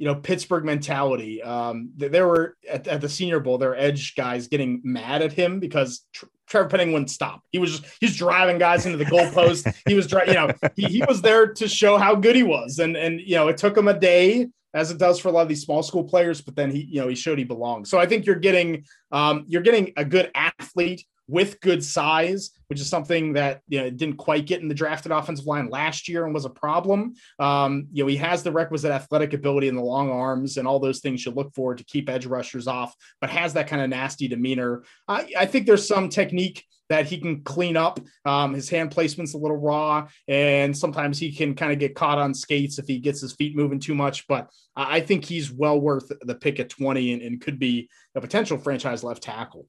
you 0.00 0.06
know 0.06 0.14
Pittsburgh 0.14 0.64
mentality. 0.64 1.42
Um, 1.42 1.90
there 1.94 2.26
were 2.26 2.56
at, 2.68 2.88
at, 2.88 3.02
the 3.02 3.08
Senior 3.08 3.38
Bowl, 3.38 3.58
there 3.58 3.68
were 3.68 3.76
edge 3.76 4.14
guys 4.14 4.48
getting 4.48 4.80
mad 4.82 5.20
at 5.20 5.30
him 5.30 5.60
because 5.60 6.06
tr- 6.14 6.24
Trevor 6.48 6.70
Penning 6.70 6.92
wouldn't 6.92 7.10
stop. 7.10 7.42
He 7.52 7.58
was 7.58 7.78
just, 7.78 7.96
he's 8.00 8.16
driving 8.16 8.56
guys 8.56 8.86
into 8.86 8.96
the 8.96 9.04
goalpost. 9.04 9.70
he 9.86 9.92
was 9.92 10.06
driving, 10.06 10.34
you 10.34 10.40
know, 10.40 10.50
he, 10.74 10.86
he 10.86 11.04
was 11.06 11.20
there 11.20 11.52
to 11.52 11.68
show 11.68 11.98
how 11.98 12.14
good 12.14 12.34
he 12.34 12.42
was, 12.42 12.78
and 12.78 12.96
and 12.96 13.20
you 13.20 13.34
know 13.34 13.48
it 13.48 13.58
took 13.58 13.76
him 13.76 13.88
a 13.88 13.98
day 13.98 14.48
as 14.72 14.90
it 14.90 14.96
does 14.96 15.20
for 15.20 15.28
a 15.28 15.32
lot 15.32 15.42
of 15.42 15.48
these 15.48 15.62
small 15.62 15.82
school 15.82 16.04
players. 16.04 16.40
But 16.40 16.56
then 16.56 16.70
he, 16.70 16.80
you 16.80 17.02
know, 17.02 17.08
he 17.08 17.14
showed 17.14 17.36
he 17.36 17.44
belonged. 17.44 17.86
So 17.86 17.98
I 17.98 18.06
think 18.06 18.24
you're 18.24 18.36
getting 18.36 18.84
um, 19.12 19.44
you're 19.48 19.60
getting 19.60 19.92
a 19.98 20.04
good 20.06 20.30
athlete 20.34 21.04
with 21.30 21.60
good 21.60 21.84
size, 21.84 22.50
which 22.66 22.80
is 22.80 22.88
something 22.88 23.34
that 23.34 23.60
you 23.68 23.80
know 23.80 23.90
didn't 23.90 24.16
quite 24.16 24.46
get 24.46 24.60
in 24.60 24.68
the 24.68 24.74
drafted 24.74 25.12
offensive 25.12 25.46
line 25.46 25.68
last 25.70 26.08
year 26.08 26.24
and 26.24 26.34
was 26.34 26.44
a 26.44 26.50
problem. 26.50 27.14
Um, 27.38 27.86
you 27.92 28.02
know, 28.02 28.08
he 28.08 28.16
has 28.16 28.42
the 28.42 28.52
requisite 28.52 28.90
athletic 28.90 29.32
ability 29.32 29.68
and 29.68 29.78
the 29.78 29.82
long 29.82 30.10
arms 30.10 30.56
and 30.56 30.66
all 30.66 30.80
those 30.80 31.00
things 31.00 31.24
you 31.24 31.32
look 31.32 31.54
for 31.54 31.74
to 31.74 31.84
keep 31.84 32.08
edge 32.08 32.26
rushers 32.26 32.66
off, 32.66 32.94
but 33.20 33.30
has 33.30 33.54
that 33.54 33.68
kind 33.68 33.82
of 33.82 33.88
nasty 33.88 34.28
demeanor. 34.28 34.82
I, 35.08 35.32
I 35.38 35.46
think 35.46 35.66
there's 35.66 35.86
some 35.86 36.08
technique 36.08 36.64
that 36.90 37.06
he 37.06 37.18
can 37.18 37.42
clean 37.42 37.76
up. 37.76 38.00
Um, 38.24 38.52
his 38.52 38.68
hand 38.68 38.90
placement's 38.90 39.34
a 39.34 39.38
little 39.38 39.56
raw, 39.56 40.08
and 40.28 40.76
sometimes 40.76 41.18
he 41.18 41.32
can 41.32 41.54
kind 41.54 41.72
of 41.72 41.78
get 41.78 41.94
caught 41.94 42.18
on 42.18 42.34
skates 42.34 42.78
if 42.78 42.86
he 42.86 42.98
gets 42.98 43.20
his 43.20 43.32
feet 43.32 43.56
moving 43.56 43.78
too 43.78 43.94
much. 43.94 44.26
But 44.26 44.50
I 44.76 45.00
think 45.00 45.24
he's 45.24 45.52
well 45.52 45.80
worth 45.80 46.10
the 46.20 46.34
pick 46.34 46.58
at 46.58 46.68
20 46.68 47.12
and, 47.12 47.22
and 47.22 47.40
could 47.40 47.58
be 47.58 47.88
a 48.14 48.20
potential 48.20 48.58
franchise 48.58 49.04
left 49.04 49.22
tackle. 49.22 49.66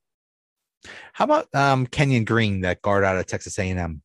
How 1.14 1.26
about 1.26 1.54
um, 1.54 1.86
Kenyon 1.88 2.26
Green, 2.26 2.62
that 2.62 2.82
guard 2.82 3.04
out 3.04 3.18
of 3.18 3.26
Texas 3.26 3.58
A&M? 3.60 4.02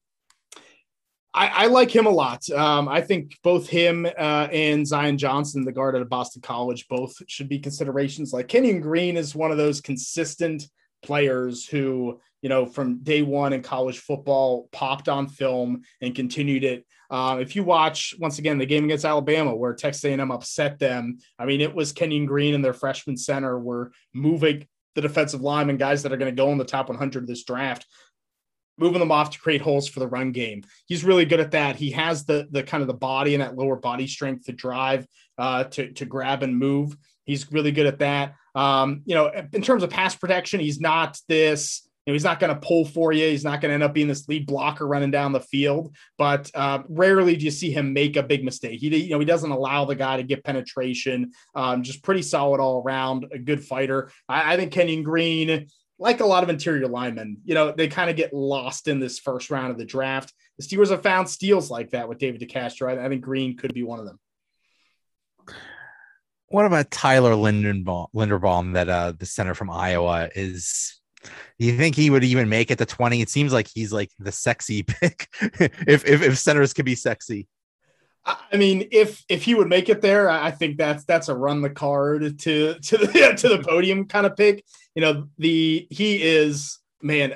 I, 1.37 1.49
I, 1.49 1.67
like 1.67 1.95
him 1.95 2.07
a 2.07 2.11
lot. 2.11 2.49
Um, 2.49 2.89
I 2.89 3.03
think 3.03 3.37
both 3.43 3.69
him 3.69 4.07
uh, 4.07 4.49
and 4.51 4.87
Zion 4.87 5.19
Johnson, 5.19 5.67
the 5.67 5.73
guard 5.73 5.95
out 5.95 6.01
of 6.01 6.09
Boston 6.09 6.41
College, 6.41 6.89
both 6.89 7.15
should 7.29 7.49
be 7.49 7.59
considerations. 7.59 8.33
Like 8.33 8.49
Kenyon 8.49 8.81
Green 8.81 9.19
is 9.19 9.35
one 9.35 9.51
of 9.51 9.59
those 9.59 9.83
consistent 9.83 10.67
players 11.03 11.67
who, 11.67 12.21
you 12.41 12.49
know, 12.49 12.65
from 12.65 13.03
day 13.03 13.21
one 13.21 13.53
in 13.53 13.63
college 13.63 13.99
football, 13.99 14.69
popped 14.73 15.11
on 15.11 15.29
film 15.29 15.83
and 16.01 16.15
continued 16.15 16.65
it. 16.65 16.87
Um, 17.11 17.41
if 17.41 17.55
you 17.55 17.63
watch 17.63 18.15
once 18.19 18.39
again 18.39 18.57
the 18.57 18.67
game 18.67 18.85
against 18.85 19.05
Alabama, 19.05 19.55
where 19.55 19.75
Texas 19.75 20.05
A&M 20.05 20.31
upset 20.31 20.79
them, 20.79 21.19
I 21.39 21.45
mean, 21.45 21.61
it 21.61 21.75
was 21.75 21.93
Kenyon 21.93 22.25
Green 22.25 22.55
and 22.55 22.65
their 22.65 22.73
freshman 22.73 23.19
center 23.19 23.59
were 23.59 23.93
moving 24.15 24.67
the 24.97 25.03
defensive 25.03 25.43
linemen, 25.43 25.77
guys 25.77 26.03
that 26.03 26.13
are 26.13 26.17
going 26.17 26.35
to 26.35 26.43
go 26.43 26.51
in 26.51 26.59
the 26.59 26.65
top 26.65 26.89
100 26.89 27.23
of 27.23 27.29
this 27.29 27.45
draft, 27.45 27.87
moving 28.79 28.99
them 28.99 29.13
off 29.13 29.31
to 29.31 29.39
create 29.39 29.61
holes 29.61 29.87
for 29.87 30.01
the 30.01 30.09
run 30.09 30.33
game. 30.33 30.65
He's 30.87 31.05
really 31.05 31.25
good 31.25 31.39
at 31.39 31.53
that. 31.53 31.77
He 31.77 31.93
has 31.93 32.25
the 32.25 32.49
the 32.51 32.65
kind 32.65 32.81
of 32.81 32.89
the 32.89 32.95
body 32.95 33.35
and 33.35 33.43
that 33.43 33.57
lower 33.57 33.77
body 33.77 34.09
strength 34.09 34.47
to 34.47 34.53
drive, 34.53 35.07
uh, 35.39 35.65
to 35.65 35.93
to 35.93 36.05
grab 36.05 36.43
and 36.43 36.59
move. 36.59 36.97
He's 37.25 37.53
really 37.53 37.73
good 37.73 37.87
at 37.87 38.01
that. 38.01 38.35
Um, 38.55 39.03
you 39.05 39.15
know, 39.15 39.31
in 39.53 39.63
terms 39.63 39.83
of 39.83 39.91
pass 39.91 40.17
protection, 40.17 40.61
he's 40.61 40.81
not 40.81 41.19
this. 41.29 41.86
Know, 42.07 42.13
he's 42.13 42.25
not 42.25 42.39
going 42.39 42.55
to 42.55 42.61
pull 42.61 42.85
for 42.85 43.13
you. 43.13 43.29
He's 43.29 43.45
not 43.45 43.61
going 43.61 43.71
to 43.71 43.75
end 43.75 43.83
up 43.83 43.93
being 43.93 44.07
this 44.07 44.29
lead 44.29 44.47
blocker 44.47 44.87
running 44.87 45.11
down 45.11 45.33
the 45.33 45.41
field. 45.41 45.95
But 46.19 46.51
uh, 46.55 46.83
rarely 46.89 47.37
do 47.37 47.45
you 47.45 47.51
see 47.51 47.71
him 47.71 47.93
make 47.93 48.17
a 48.17 48.23
big 48.23 48.45
mistake. 48.45 48.81
He, 48.81 48.97
you 48.97 49.11
know, 49.11 49.19
he 49.19 49.25
doesn't 49.25 49.51
allow 49.51 49.85
the 49.85 49.97
guy 49.97 50.17
to 50.17 50.23
get 50.23 50.45
penetration. 50.45 51.33
Um, 51.55 51.83
just 51.83 52.05
pretty 52.05 52.23
solid 52.23 52.61
all 52.61 52.83
around. 52.83 53.27
A 53.33 53.39
good 53.39 53.65
fighter. 53.65 54.11
I, 54.29 54.55
I 54.55 54.57
think 54.57 54.73
Kenyon 54.73 55.03
Green 55.03 55.67
like 55.99 56.21
a 56.21 56.27
lot 56.27 56.43
of 56.43 56.51
interior 56.51 56.89
linemen, 56.89 57.39
you 57.45 57.55
know, 57.55 57.73
they 57.73 57.89
kind 57.89 58.11
of 58.11 58.17
get 58.17 58.33
lost 58.33 58.87
in 58.87 59.01
this 59.01 59.19
first 59.19 59.51
round 59.51 59.71
of 59.71 59.79
the 59.79 59.85
draft. 59.85 60.33
The 60.59 60.65
Steelers 60.65 60.91
have 60.91 61.03
found 61.03 61.29
steals 61.29 61.71
like 61.71 61.91
that 61.91 62.09
with 62.09 62.19
David 62.19 62.41
DeCastro. 62.41 62.99
I, 62.99 63.07
I 63.07 63.09
think 63.09 63.23
Green 63.23 63.57
could 63.57 63.73
be 63.73 63.83
one 63.83 63.99
of 63.99 64.05
them. 64.05 64.19
What 66.49 66.67
about 66.67 66.91
Tyler 66.91 67.33
Linderbaum, 67.33 68.09
Linderbaum 68.15 68.75
that 68.75 68.89
uh, 68.89 69.13
the 69.19 69.27
center 69.27 69.55
from 69.55 69.71
Iowa 69.71 70.29
is? 70.35 71.01
You 71.59 71.77
think 71.77 71.97
he 71.97 72.11
would 72.11 72.25
even 72.25 72.49
make 72.49 72.71
it 72.71 72.79
to 72.79 72.87
20? 72.87 73.21
It 73.21 73.31
seems 73.31 73.53
like 73.53 73.69
he's 73.73 73.93
like 73.93 74.11
the 74.19 74.33
sexy 74.33 74.83
pick 74.83 75.29
if, 75.41 76.05
if, 76.07 76.23
if 76.23 76.39
centers 76.39 76.73
could 76.73 76.85
be 76.85 76.95
sexy. 76.95 77.49
I 78.27 78.57
mean, 78.57 78.89
if 78.91 79.25
if 79.29 79.45
he 79.45 79.55
would 79.55 79.69
make 79.69 79.89
it 79.89 80.01
there, 80.01 80.29
I 80.29 80.51
think 80.51 80.79
that's 80.79 81.05
that's 81.05 81.29
a 81.29 81.35
run 81.37 81.63
the 81.63 81.71
card 81.71 82.41
to 82.41 82.75
to 82.75 82.97
the 82.97 83.35
to 83.39 83.49
the 83.49 83.63
podium 83.63 84.07
kind 84.07 84.27
of 84.27 84.37
pick. 84.37 84.65
You 84.95 85.03
know, 85.03 85.29
the 85.39 85.87
he 85.91 86.23
is 86.23 86.79
man. 87.01 87.35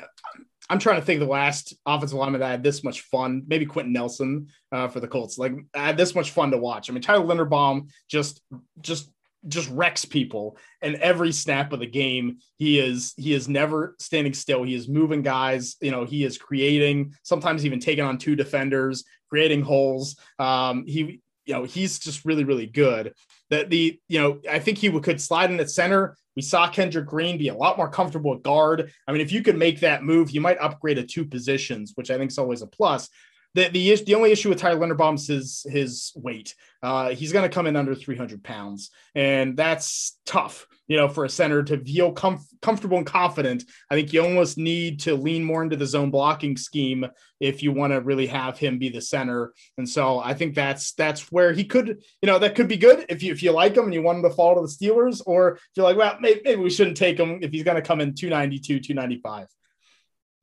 I'm 0.68 0.78
trying 0.78 1.00
to 1.00 1.06
think 1.06 1.18
the 1.18 1.26
last 1.26 1.74
offensive 1.84 2.16
lineman 2.16 2.40
that 2.40 2.48
had 2.48 2.62
this 2.62 2.84
much 2.84 3.00
fun. 3.02 3.42
Maybe 3.48 3.66
Quenton 3.66 3.92
Nelson 3.92 4.48
uh, 4.70 4.86
for 4.86 5.00
the 5.00 5.08
Colts. 5.08 5.36
Like 5.36 5.52
I 5.74 5.86
had 5.86 5.96
this 5.96 6.14
much 6.14 6.30
fun 6.30 6.52
to 6.52 6.58
watch. 6.58 6.88
I 6.88 6.92
mean, 6.92 7.02
Tyler 7.02 7.24
Linderbaum 7.24 7.90
just 8.08 8.40
just 8.80 9.10
just 9.48 9.70
wrecks 9.70 10.04
people. 10.04 10.56
And 10.82 10.96
every 10.96 11.32
snap 11.32 11.72
of 11.72 11.80
the 11.80 11.86
game 11.86 12.38
he 12.56 12.78
is 12.78 13.14
he 13.16 13.32
is 13.32 13.48
never 13.48 13.96
standing 13.98 14.34
still. 14.34 14.62
He 14.62 14.74
is 14.74 14.88
moving 14.88 15.22
guys 15.22 15.76
you 15.80 15.90
know 15.90 16.04
he 16.04 16.24
is 16.24 16.38
creating 16.38 17.14
sometimes 17.22 17.64
even 17.64 17.80
taking 17.80 18.04
on 18.04 18.18
two 18.18 18.36
defenders 18.36 19.04
creating 19.28 19.62
holes. 19.62 20.16
Um 20.38 20.84
he 20.86 21.20
you 21.46 21.54
know 21.54 21.64
he's 21.64 21.98
just 21.98 22.24
really 22.24 22.44
really 22.44 22.66
good. 22.66 23.14
That 23.50 23.70
the 23.70 23.98
you 24.08 24.20
know 24.20 24.40
i 24.48 24.58
think 24.58 24.78
he 24.78 24.90
could 25.00 25.20
slide 25.20 25.50
in 25.50 25.60
at 25.60 25.70
center. 25.70 26.16
We 26.36 26.42
saw 26.42 26.68
kendrick 26.68 27.06
green 27.06 27.38
be 27.38 27.48
a 27.48 27.54
lot 27.54 27.76
more 27.76 27.88
comfortable 27.88 28.34
at 28.34 28.42
guard. 28.42 28.92
I 29.06 29.12
mean 29.12 29.20
if 29.20 29.32
you 29.32 29.42
could 29.42 29.56
make 29.56 29.80
that 29.80 30.04
move 30.04 30.30
you 30.30 30.40
might 30.40 30.58
upgrade 30.58 30.96
to 30.98 31.04
two 31.04 31.24
positions 31.24 31.92
which 31.94 32.10
i 32.10 32.18
think 32.18 32.30
is 32.30 32.38
always 32.38 32.62
a 32.62 32.66
plus 32.66 33.08
the 33.54 33.68
the, 33.68 33.94
the 34.04 34.14
only 34.14 34.32
issue 34.32 34.48
with 34.48 34.58
Tyler 34.58 34.78
Linderbaum 34.78 35.14
is 35.14 35.26
his, 35.26 35.66
his 35.68 36.12
weight. 36.14 36.54
Uh, 36.82 37.10
he's 37.10 37.32
going 37.32 37.48
to 37.48 37.54
come 37.54 37.66
in 37.66 37.76
under 37.76 37.94
300 37.94 38.42
pounds, 38.42 38.90
and 39.14 39.56
that's 39.56 40.18
tough. 40.24 40.66
You 40.86 40.96
know, 40.96 41.08
for 41.08 41.24
a 41.24 41.28
center 41.28 41.62
to 41.62 41.78
feel 41.84 42.10
com- 42.10 42.44
comfortable 42.62 42.98
and 42.98 43.06
confident, 43.06 43.62
I 43.90 43.94
think 43.94 44.12
you 44.12 44.24
almost 44.24 44.58
need 44.58 45.00
to 45.00 45.14
lean 45.14 45.44
more 45.44 45.62
into 45.62 45.76
the 45.76 45.86
zone 45.86 46.10
blocking 46.10 46.56
scheme 46.56 47.06
if 47.38 47.62
you 47.62 47.70
want 47.70 47.92
to 47.92 48.00
really 48.00 48.26
have 48.26 48.58
him 48.58 48.78
be 48.78 48.88
the 48.88 49.00
center. 49.00 49.52
And 49.78 49.88
so 49.88 50.18
I 50.18 50.34
think 50.34 50.56
that's 50.56 50.92
that's 50.94 51.30
where 51.30 51.52
he 51.52 51.62
could, 51.62 52.02
you 52.22 52.26
know, 52.26 52.40
that 52.40 52.56
could 52.56 52.66
be 52.66 52.76
good 52.76 53.06
if 53.08 53.22
you 53.22 53.30
if 53.30 53.40
you 53.40 53.52
like 53.52 53.76
him 53.76 53.84
and 53.84 53.94
you 53.94 54.02
want 54.02 54.18
him 54.18 54.24
to 54.24 54.30
fall 54.30 54.56
to 54.56 54.62
the 54.62 54.66
Steelers, 54.66 55.22
or 55.26 55.52
if 55.52 55.60
you're 55.76 55.84
like, 55.84 55.96
well, 55.96 56.16
maybe, 56.20 56.40
maybe 56.44 56.62
we 56.62 56.70
shouldn't 56.70 56.96
take 56.96 57.18
him 57.18 57.38
if 57.40 57.52
he's 57.52 57.62
going 57.62 57.76
to 57.76 57.82
come 57.82 58.00
in 58.00 58.14
292, 58.14 58.80
295. 58.80 59.46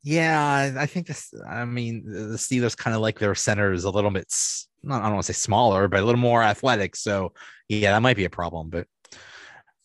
Yeah, 0.09 0.73
I 0.77 0.85
think 0.85 1.07
this. 1.07 1.33
I 1.45 1.65
mean, 1.65 2.05
the 2.05 2.37
Steelers 2.37 2.77
kind 2.77 2.95
of 2.95 3.01
like 3.01 3.19
their 3.19 3.35
center 3.35 3.73
is 3.73 3.83
a 3.83 3.89
little 3.89 4.09
bit. 4.09 4.33
Not, 4.81 5.01
I 5.01 5.07
don't 5.07 5.15
want 5.15 5.25
to 5.25 5.33
say 5.33 5.37
smaller, 5.37 5.89
but 5.89 5.99
a 5.99 6.05
little 6.05 6.21
more 6.21 6.41
athletic. 6.41 6.95
So 6.95 7.33
yeah, 7.67 7.91
that 7.91 8.01
might 8.01 8.15
be 8.15 8.23
a 8.23 8.29
problem, 8.29 8.69
but 8.69 8.87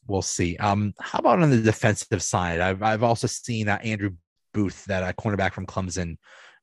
we'll 0.07 0.23
see. 0.23 0.57
Um, 0.59 0.95
how 1.01 1.19
about 1.19 1.43
on 1.43 1.51
the 1.51 1.61
defensive 1.61 2.23
side? 2.23 2.61
I've 2.61 2.85
I've 2.85 3.03
also 3.03 3.27
seen 3.27 3.69
uh, 3.69 3.81
Andrew 3.83 4.11
Booth, 4.55 4.85
that 4.85 5.03
uh, 5.03 5.13
cornerback 5.15 5.55
from 5.55 5.67
Clemson, 5.67 6.19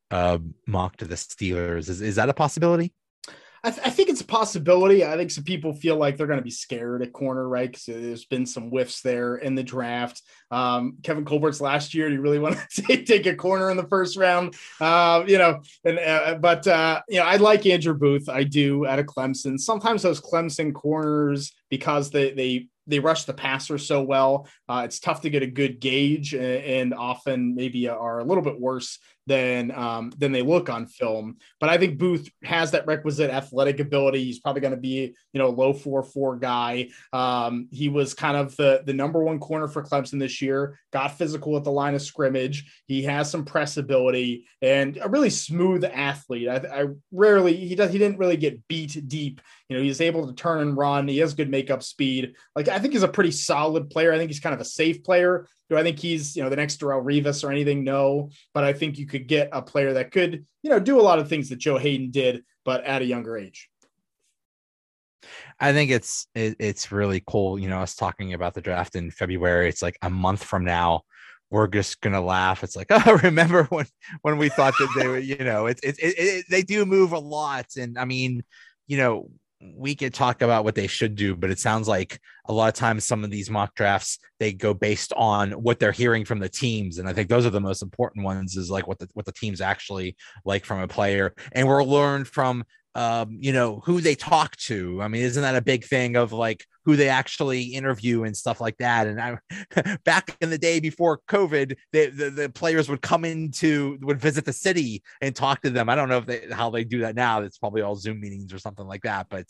uh, 0.09 0.37
mocked 0.65 0.99
the 0.99 1.15
Steelers. 1.15 1.89
Is 1.89 1.99
is 2.01 2.15
that 2.15 2.29
a 2.29 2.33
possibility? 2.33 2.93
I, 3.63 3.71
th- 3.71 3.85
I, 3.85 3.89
think 3.89 4.09
it's 4.09 4.21
a 4.21 4.25
possibility. 4.25 5.03
I 5.03 5.17
think 5.17 5.31
some 5.31 5.43
people 5.43 5.73
feel 5.73 5.97
like 5.97 6.15
they're 6.15 6.27
going 6.27 6.39
to 6.39 6.43
be 6.43 6.51
scared 6.51 7.01
at 7.01 7.13
corner, 7.13 7.47
right? 7.47 7.69
Because 7.69 7.85
there's 7.85 8.25
been 8.25 8.45
some 8.45 8.69
whiffs 8.69 9.01
there 9.01 9.35
in 9.35 9.55
the 9.55 9.63
draft. 9.63 10.21
Um, 10.51 10.97
Kevin 11.03 11.25
Colbert's 11.25 11.61
last 11.61 11.93
year, 11.93 12.09
you 12.09 12.21
really 12.21 12.39
want 12.39 12.57
to 12.71 12.81
take, 12.81 13.05
take 13.05 13.25
a 13.25 13.35
corner 13.35 13.69
in 13.69 13.77
the 13.77 13.87
first 13.87 14.17
round, 14.17 14.55
uh, 14.79 15.23
you 15.27 15.37
know. 15.37 15.61
And 15.83 15.99
uh, 15.99 16.35
but 16.35 16.67
uh, 16.67 17.01
you 17.09 17.19
know, 17.19 17.25
I 17.25 17.37
like 17.37 17.65
Andrew 17.65 17.93
Booth. 17.93 18.29
I 18.29 18.43
do 18.43 18.85
at 18.85 18.99
a 18.99 19.03
Clemson. 19.03 19.59
Sometimes 19.59 20.01
those 20.01 20.21
Clemson 20.21 20.73
corners 20.73 21.53
because 21.69 22.11
they 22.11 22.31
they 22.31 22.67
they 22.89 22.99
rush 22.99 23.25
the 23.25 23.33
passer 23.33 23.77
so 23.77 24.01
well. 24.01 24.47
Uh, 24.67 24.81
it's 24.83 24.99
tough 24.99 25.21
to 25.21 25.29
get 25.29 25.43
a 25.43 25.47
good 25.47 25.79
gauge, 25.79 26.33
and, 26.33 26.43
and, 26.43 26.93
often 26.93 27.53
maybe 27.55 27.87
are 27.87 28.19
a 28.19 28.23
little 28.23 28.43
bit 28.43 28.59
worse 28.59 28.97
than 29.29 29.71
um, 29.71 30.11
than 30.17 30.31
they 30.31 30.41
look 30.41 30.69
on 30.69 30.87
film. 30.87 31.37
But 31.59 31.69
I 31.69 31.77
think 31.77 31.99
Booth 31.99 32.27
has 32.43 32.71
that 32.71 32.87
requisite 32.87 33.29
athletic 33.29 33.79
ability. 33.79 34.23
He's 34.23 34.39
probably 34.39 34.61
going 34.61 34.73
to 34.73 34.79
be 34.79 35.15
you 35.31 35.37
know 35.37 35.49
low 35.49 35.71
four 35.71 36.01
four 36.01 36.35
guy. 36.35 36.89
Um, 37.13 37.67
he 37.71 37.89
was 37.89 38.15
kind 38.15 38.35
of 38.35 38.57
the 38.57 38.81
the 38.85 38.93
number 38.93 39.23
one 39.23 39.39
corner 39.39 39.67
for 39.67 39.83
Clemson 39.83 40.19
this 40.19 40.41
year. 40.41 40.79
Got 40.91 41.17
physical 41.17 41.55
at 41.57 41.63
the 41.63 41.71
line 41.71 41.93
of 41.93 42.01
scrimmage. 42.01 42.81
He 42.87 43.03
has 43.03 43.29
some 43.29 43.45
press 43.45 43.77
ability 43.77 44.47
and 44.63 44.97
a 44.99 45.07
really 45.07 45.29
smooth 45.29 45.85
athlete. 45.85 46.49
I, 46.49 46.55
I 46.55 46.85
rarely 47.11 47.55
he 47.55 47.75
does 47.75 47.91
he 47.91 47.99
didn't 47.99 48.17
really 48.17 48.37
get 48.37 48.67
beat 48.67 49.07
deep. 49.07 49.41
You 49.69 49.77
know 49.77 49.83
he's 49.83 50.01
able 50.01 50.27
to 50.27 50.33
turn 50.33 50.61
and 50.61 50.75
run. 50.75 51.07
He 51.07 51.19
has 51.19 51.35
good 51.35 51.51
makeup 51.51 51.83
speed. 51.83 52.33
Like 52.55 52.67
I 52.67 52.79
think 52.79 52.93
he's 52.93 53.03
a 53.03 53.07
pretty 53.07 53.31
solid 53.31 53.91
player. 53.91 54.11
I 54.11 54.17
think 54.17 54.31
he's 54.31 54.39
kind 54.39 54.55
of 54.55 54.61
a 54.61 54.65
safe 54.65 55.03
player. 55.03 55.45
Do 55.69 55.77
I 55.77 55.83
think 55.83 55.99
he's, 55.99 56.35
you 56.35 56.43
know, 56.43 56.49
the 56.49 56.55
next 56.55 56.79
Darrelle 56.79 57.03
Revis 57.03 57.43
or 57.43 57.51
anything? 57.51 57.83
No, 57.83 58.29
but 58.53 58.63
I 58.63 58.73
think 58.73 58.97
you 58.97 59.05
could 59.05 59.27
get 59.27 59.49
a 59.51 59.61
player 59.61 59.93
that 59.93 60.11
could, 60.11 60.45
you 60.63 60.69
know, 60.69 60.79
do 60.79 60.99
a 60.99 61.03
lot 61.03 61.19
of 61.19 61.29
things 61.29 61.49
that 61.49 61.59
Joe 61.59 61.77
Haden 61.77 62.11
did, 62.11 62.43
but 62.65 62.83
at 62.85 63.01
a 63.01 63.05
younger 63.05 63.37
age. 63.37 63.69
I 65.59 65.73
think 65.73 65.91
it's 65.91 66.27
it, 66.33 66.55
it's 66.59 66.91
really 66.91 67.21
cool. 67.27 67.59
You 67.59 67.69
know, 67.69 67.79
us 67.79 67.95
talking 67.95 68.33
about 68.33 68.53
the 68.53 68.61
draft 68.61 68.95
in 68.95 69.11
February. 69.11 69.69
It's 69.69 69.81
like 69.81 69.97
a 70.01 70.09
month 70.09 70.43
from 70.43 70.63
now. 70.63 71.01
We're 71.51 71.67
just 71.67 72.01
gonna 72.01 72.21
laugh. 72.21 72.63
It's 72.63 72.75
like, 72.75 72.87
oh, 72.89 73.19
remember 73.23 73.63
when 73.65 73.85
when 74.21 74.37
we 74.37 74.49
thought 74.49 74.73
that 74.79 74.93
they 74.97 75.07
were, 75.07 75.19
you 75.19 75.37
know, 75.37 75.65
it's 75.65 75.81
it, 75.81 75.99
it, 75.99 76.15
it, 76.17 76.45
they 76.49 76.61
do 76.61 76.85
move 76.85 77.11
a 77.11 77.19
lot, 77.19 77.67
and 77.77 77.97
I 77.97 78.05
mean, 78.05 78.43
you 78.87 78.97
know, 78.97 79.29
we 79.61 79.93
could 79.93 80.13
talk 80.13 80.41
about 80.41 80.63
what 80.63 80.75
they 80.75 80.87
should 80.87 81.15
do, 81.15 81.35
but 81.35 81.51
it 81.51 81.59
sounds 81.59 81.87
like 81.87 82.19
a 82.45 82.53
lot 82.53 82.69
of 82.69 82.73
times 82.75 83.05
some 83.05 83.23
of 83.23 83.29
these 83.29 83.49
mock 83.49 83.75
drafts 83.75 84.19
they 84.39 84.53
go 84.53 84.73
based 84.73 85.11
on 85.17 85.51
what 85.51 85.79
they're 85.79 85.91
hearing 85.91 86.23
from 86.23 86.39
the 86.39 86.47
teams, 86.47 86.97
and 86.97 87.09
I 87.09 87.13
think 87.13 87.29
those 87.29 87.45
are 87.45 87.51
the 87.51 87.59
most 87.59 87.81
important 87.81 88.23
ones. 88.23 88.55
Is 88.55 88.71
like 88.71 88.87
what 88.87 88.99
the 88.99 89.09
what 89.13 89.25
the 89.25 89.33
teams 89.33 89.59
actually 89.59 90.15
like 90.45 90.65
from 90.65 90.79
a 90.79 90.87
player, 90.87 91.33
and 91.51 91.67
we're 91.67 91.83
learned 91.83 92.27
from 92.27 92.63
um, 92.95 93.37
you 93.39 93.53
know, 93.53 93.81
who 93.85 94.01
they 94.01 94.15
talk 94.15 94.55
to. 94.57 95.01
I 95.01 95.07
mean, 95.07 95.21
isn't 95.21 95.41
that 95.41 95.55
a 95.55 95.61
big 95.61 95.85
thing 95.85 96.15
of 96.15 96.33
like 96.33 96.65
who 96.85 96.95
they 96.95 97.09
actually 97.09 97.61
interview 97.61 98.23
and 98.23 98.35
stuff 98.35 98.59
like 98.59 98.77
that? 98.77 99.07
And 99.07 99.21
I, 99.21 99.37
back 100.05 100.35
in 100.41 100.49
the 100.49 100.57
day 100.57 100.79
before 100.79 101.19
COVID, 101.27 101.75
they, 101.93 102.07
the, 102.07 102.29
the 102.29 102.49
players 102.49 102.89
would 102.89 103.01
come 103.01 103.25
into, 103.25 103.97
would 104.01 104.19
visit 104.19 104.45
the 104.45 104.53
city 104.53 105.03
and 105.21 105.35
talk 105.35 105.61
to 105.61 105.69
them. 105.69 105.87
I 105.87 105.95
don't 105.95 106.09
know 106.09 106.17
if 106.17 106.25
they, 106.25 106.47
how 106.51 106.71
they 106.71 106.83
do 106.83 106.99
that 106.99 107.15
now. 107.15 107.41
It's 107.41 107.59
probably 107.59 107.83
all 107.83 107.95
Zoom 107.95 108.19
meetings 108.19 108.53
or 108.53 108.59
something 108.59 108.87
like 108.87 109.03
that. 109.03 109.27
But, 109.29 109.45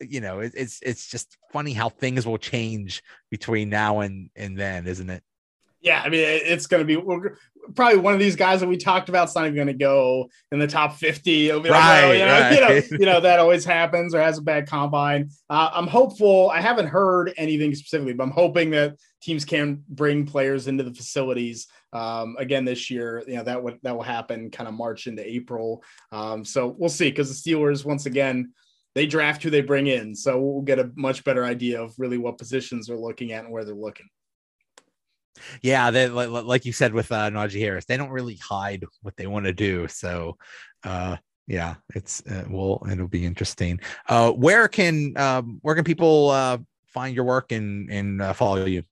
you 0.00 0.20
know, 0.20 0.40
it, 0.40 0.52
it's, 0.54 0.78
it's 0.82 1.08
just 1.08 1.36
funny 1.52 1.72
how 1.72 1.88
things 1.88 2.26
will 2.26 2.38
change 2.38 3.02
between 3.30 3.68
now 3.68 4.00
and, 4.00 4.30
and 4.36 4.56
then, 4.56 4.86
isn't 4.86 5.10
it? 5.10 5.22
Yeah, 5.86 6.02
I 6.04 6.08
mean, 6.08 6.20
it's 6.20 6.66
going 6.66 6.84
to 6.84 6.84
be 6.84 7.00
probably 7.76 7.98
one 7.98 8.12
of 8.12 8.18
these 8.18 8.34
guys 8.34 8.58
that 8.58 8.66
we 8.66 8.76
talked 8.76 9.08
about. 9.08 9.28
It's 9.28 9.36
not 9.36 9.44
even 9.44 9.54
going 9.54 9.68
to 9.68 9.72
go 9.72 10.28
in 10.50 10.58
the 10.58 10.66
top 10.66 10.96
50. 10.96 11.48
It'll 11.48 11.62
right, 11.62 11.70
like, 11.70 12.04
oh, 12.04 12.10
you, 12.10 12.18
know, 12.18 12.40
right. 12.40 12.52
you, 12.52 12.60
know, 12.60 12.98
you 12.98 13.06
know, 13.06 13.20
that 13.20 13.38
always 13.38 13.64
happens 13.64 14.12
or 14.12 14.20
has 14.20 14.38
a 14.38 14.42
bad 14.42 14.66
combine. 14.66 15.30
Uh, 15.48 15.70
I'm 15.72 15.86
hopeful. 15.86 16.50
I 16.50 16.60
haven't 16.60 16.88
heard 16.88 17.32
anything 17.36 17.72
specifically, 17.72 18.14
but 18.14 18.24
I'm 18.24 18.32
hoping 18.32 18.70
that 18.70 18.96
teams 19.22 19.44
can 19.44 19.84
bring 19.88 20.26
players 20.26 20.66
into 20.66 20.82
the 20.82 20.92
facilities 20.92 21.68
um, 21.92 22.34
again 22.36 22.64
this 22.64 22.90
year. 22.90 23.22
You 23.28 23.36
know 23.36 23.44
that 23.44 23.62
would 23.62 23.78
that 23.84 23.94
will 23.94 24.02
happen 24.02 24.50
kind 24.50 24.68
of 24.68 24.74
March 24.74 25.06
into 25.06 25.24
April. 25.24 25.84
Um, 26.10 26.44
so 26.44 26.74
we'll 26.76 26.88
see 26.88 27.10
because 27.10 27.42
the 27.42 27.50
Steelers 27.50 27.84
once 27.84 28.06
again 28.06 28.52
they 28.96 29.06
draft 29.06 29.44
who 29.44 29.50
they 29.50 29.60
bring 29.60 29.86
in, 29.86 30.16
so 30.16 30.40
we'll 30.40 30.62
get 30.62 30.80
a 30.80 30.90
much 30.96 31.22
better 31.22 31.44
idea 31.44 31.80
of 31.80 31.94
really 31.96 32.18
what 32.18 32.38
positions 32.38 32.88
they're 32.88 32.96
looking 32.96 33.30
at 33.30 33.44
and 33.44 33.52
where 33.52 33.64
they're 33.64 33.74
looking. 33.74 34.08
Yeah, 35.62 35.90
they 35.90 36.08
like 36.08 36.64
you 36.64 36.72
said 36.72 36.92
with 36.92 37.12
uh, 37.12 37.30
Najee 37.30 37.60
Harris, 37.60 37.84
they 37.84 37.96
don't 37.96 38.10
really 38.10 38.36
hide 38.36 38.84
what 39.02 39.16
they 39.16 39.26
want 39.26 39.46
to 39.46 39.52
do. 39.52 39.88
So, 39.88 40.36
uh, 40.84 41.16
yeah, 41.46 41.76
it's 41.94 42.24
uh, 42.26 42.44
well, 42.48 42.82
it'll 42.90 43.08
be 43.08 43.24
interesting. 43.24 43.80
Uh, 44.08 44.32
where 44.32 44.68
can 44.68 45.16
um, 45.16 45.58
where 45.62 45.74
can 45.74 45.84
people 45.84 46.30
uh, 46.30 46.58
find 46.86 47.14
your 47.14 47.24
work 47.24 47.52
and 47.52 47.90
and 47.90 48.22
uh, 48.22 48.32
follow 48.32 48.64
you? 48.64 48.82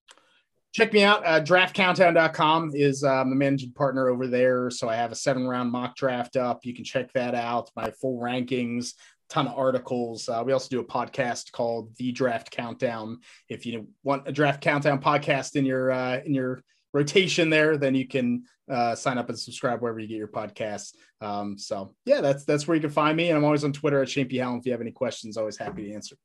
Check 0.74 0.92
me 0.92 1.04
out. 1.04 1.24
Uh, 1.24 1.40
draftcountdown.com 1.40 2.72
is 2.74 3.04
um, 3.04 3.30
the 3.30 3.36
managing 3.36 3.70
partner 3.70 4.08
over 4.08 4.26
there. 4.26 4.70
So 4.70 4.88
I 4.88 4.96
have 4.96 5.12
a 5.12 5.14
seven 5.14 5.46
round 5.46 5.70
mock 5.70 5.94
draft 5.94 6.36
up. 6.36 6.66
You 6.66 6.74
can 6.74 6.82
check 6.82 7.12
that 7.12 7.36
out. 7.36 7.70
My 7.76 7.92
full 7.92 8.18
rankings, 8.18 8.94
ton 9.28 9.46
of 9.46 9.58
articles. 9.58 10.28
Uh, 10.28 10.42
we 10.44 10.52
also 10.52 10.68
do 10.68 10.80
a 10.80 10.84
podcast 10.84 11.52
called 11.52 11.94
The 11.96 12.12
Draft 12.12 12.50
Countdown. 12.50 13.20
If 13.48 13.66
you 13.66 13.88
want 14.02 14.28
a 14.28 14.32
draft 14.32 14.60
countdown 14.60 15.00
podcast 15.00 15.56
in 15.56 15.64
your 15.64 15.90
uh, 15.90 16.20
in 16.24 16.34
your 16.34 16.62
rotation 16.92 17.50
there, 17.50 17.76
then 17.76 17.94
you 17.94 18.06
can 18.06 18.44
uh, 18.70 18.94
sign 18.94 19.18
up 19.18 19.28
and 19.28 19.38
subscribe 19.38 19.80
wherever 19.80 19.98
you 19.98 20.06
get 20.06 20.16
your 20.16 20.28
podcasts. 20.28 20.94
Um, 21.20 21.58
so 21.58 21.94
yeah, 22.04 22.20
that's 22.20 22.44
that's 22.44 22.66
where 22.66 22.74
you 22.74 22.80
can 22.80 22.90
find 22.90 23.16
me. 23.16 23.28
And 23.28 23.38
I'm 23.38 23.44
always 23.44 23.64
on 23.64 23.72
Twitter 23.72 24.02
at 24.02 24.08
Shane 24.08 24.28
P. 24.28 24.38
Hallam. 24.38 24.58
If 24.58 24.66
you 24.66 24.72
have 24.72 24.80
any 24.80 24.92
questions, 24.92 25.36
always 25.36 25.56
happy 25.56 25.88
to 25.88 25.94
answer. 25.94 26.16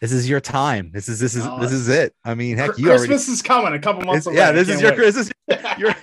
This 0.00 0.12
is 0.12 0.28
your 0.28 0.40
time. 0.40 0.90
This 0.92 1.08
is 1.08 1.20
this 1.20 1.34
is 1.34 1.44
this 1.60 1.72
is 1.72 1.88
it. 1.88 2.14
I 2.24 2.34
mean, 2.34 2.56
heck, 2.56 2.78
you 2.78 2.86
Christmas 2.86 3.22
already, 3.26 3.32
is 3.32 3.42
coming 3.42 3.74
a 3.74 3.78
couple 3.78 4.02
months. 4.02 4.26
Away. 4.26 4.36
Yeah, 4.36 4.52
this 4.52 4.68
is 4.68 4.80
your 4.80 4.94
Christmas. 4.94 5.30
Your, 5.78 5.94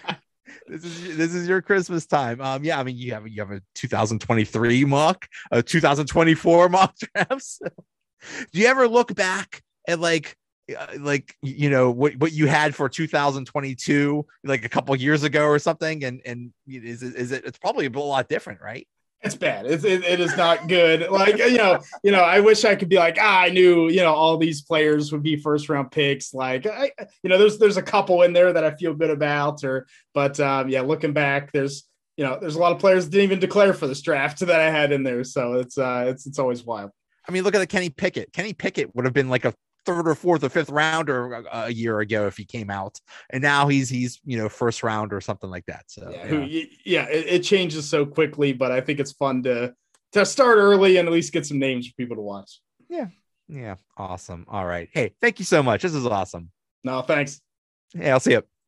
this 0.67 0.83
is 0.83 1.17
this 1.17 1.33
is 1.33 1.47
your 1.47 1.61
Christmas 1.61 2.05
time. 2.05 2.41
Um, 2.41 2.63
yeah, 2.63 2.79
I 2.79 2.83
mean, 2.83 2.97
you 2.97 3.13
have 3.13 3.27
you 3.27 3.41
have 3.41 3.51
a 3.51 3.61
2023 3.75 4.85
mock, 4.85 5.27
a 5.51 5.63
2024 5.63 6.69
mock 6.69 6.95
drafts. 7.15 7.59
Do 8.51 8.59
you 8.59 8.67
ever 8.67 8.87
look 8.87 9.13
back 9.15 9.61
at 9.87 9.99
like 9.99 10.35
uh, 10.77 10.87
like 10.99 11.35
you 11.41 11.69
know 11.69 11.89
what 11.91 12.15
what 12.17 12.33
you 12.33 12.47
had 12.47 12.75
for 12.75 12.89
2022 12.89 14.25
like 14.43 14.65
a 14.65 14.69
couple 14.69 14.93
years 14.95 15.23
ago 15.23 15.45
or 15.45 15.59
something 15.59 16.03
and 16.03 16.21
and 16.25 16.51
is 16.67 17.03
is 17.03 17.31
it 17.31 17.45
it's 17.45 17.57
probably 17.57 17.85
a 17.85 17.89
lot 17.89 18.27
different 18.27 18.59
right 18.59 18.85
it's 19.21 19.35
bad. 19.35 19.65
It's, 19.65 19.83
it, 19.83 20.03
it 20.03 20.19
is 20.19 20.37
not 20.37 20.67
good. 20.67 21.09
Like 21.09 21.37
you 21.37 21.57
know 21.57 21.79
you 22.03 22.11
know 22.11 22.21
i 22.21 22.39
wish 22.39 22.65
i 22.65 22.75
could 22.75 22.89
be 22.89 22.97
like 22.97 23.17
ah, 23.19 23.41
i 23.41 23.49
knew 23.49 23.89
you 23.89 24.01
know 24.01 24.13
all 24.13 24.37
these 24.37 24.61
players 24.61 25.11
would 25.11 25.23
be 25.23 25.35
first 25.35 25.69
round 25.69 25.91
picks. 25.91 26.33
Like 26.33 26.65
I, 26.67 26.91
you 27.23 27.29
know 27.29 27.37
there's 27.37 27.57
there's 27.57 27.77
a 27.77 27.81
couple 27.81 28.21
in 28.21 28.33
there 28.33 28.53
that 28.53 28.63
i 28.63 28.71
feel 28.71 28.93
good 28.93 29.09
about 29.09 29.63
or 29.63 29.87
but 30.13 30.39
um 30.39 30.69
yeah 30.69 30.81
looking 30.81 31.13
back 31.13 31.51
there's 31.51 31.83
you 32.15 32.23
know 32.23 32.37
there's 32.39 32.55
a 32.55 32.59
lot 32.59 32.71
of 32.71 32.79
players 32.79 33.07
didn't 33.07 33.23
even 33.23 33.39
declare 33.39 33.73
for 33.73 33.87
this 33.87 34.01
draft 34.01 34.39
that 34.45 34.59
i 34.59 34.69
had 34.69 34.91
in 34.91 35.03
there. 35.03 35.23
So 35.23 35.53
it's 35.53 35.77
uh 35.77 36.05
it's 36.07 36.27
it's 36.27 36.39
always 36.39 36.63
wild. 36.63 36.91
I 37.27 37.33
mean, 37.33 37.43
look 37.43 37.55
at 37.55 37.59
the 37.59 37.67
Kenny 37.67 37.89
Pickett. 37.89 38.31
Kenny 38.31 38.53
Pickett 38.53 38.95
would 38.95 39.03
have 39.03 39.13
been 39.13 39.29
like 39.29 39.43
a 39.43 39.53
third 39.87 40.07
or 40.07 40.15
fourth 40.15 40.43
or 40.43 40.49
fifth 40.49 40.69
rounder 40.69 41.35
uh, 41.35 41.65
a, 41.67 41.73
year 41.73 42.01
ago 42.01 42.27
if 42.27 42.35
he 42.35 42.43
came 42.43 42.69
out, 42.69 42.99
and 43.29 43.41
now 43.41 43.67
he's 43.67 43.89
he's 43.89 44.19
you 44.25 44.37
know 44.37 44.49
first 44.49 44.83
round 44.83 45.13
or 45.13 45.21
something 45.21 45.49
like 45.49 45.65
that. 45.65 45.85
So 45.87 46.09
yeah, 46.11 46.33
yeah. 46.33 46.63
yeah 46.83 47.09
it, 47.09 47.25
it, 47.27 47.39
changes 47.39 47.89
so 47.89 48.05
quickly, 48.05 48.51
but 48.51 48.71
I 48.71 48.81
think 48.81 48.99
it's 48.99 49.13
fun 49.13 49.43
to 49.43 49.73
to 50.11 50.25
start 50.25 50.57
early 50.57 50.97
and 50.97 51.07
at 51.07 51.13
least 51.13 51.31
get 51.31 51.45
some 51.45 51.59
names 51.59 51.87
for 51.87 51.93
people 51.95 52.17
to 52.17 52.21
watch. 52.21 52.59
Yeah, 52.89 53.07
yeah, 53.47 53.75
awesome. 53.95 54.45
All 54.49 54.65
right, 54.65 54.89
hey, 54.91 55.13
thank 55.21 55.39
you 55.39 55.45
so 55.45 55.63
much. 55.63 55.81
This 55.81 55.95
is 55.95 56.05
awesome. 56.05 56.51
No, 56.83 57.01
thanks. 57.01 57.41
Hey, 57.93 58.11
I'll 58.11 58.19
see 58.19 58.33
you. 58.33 58.43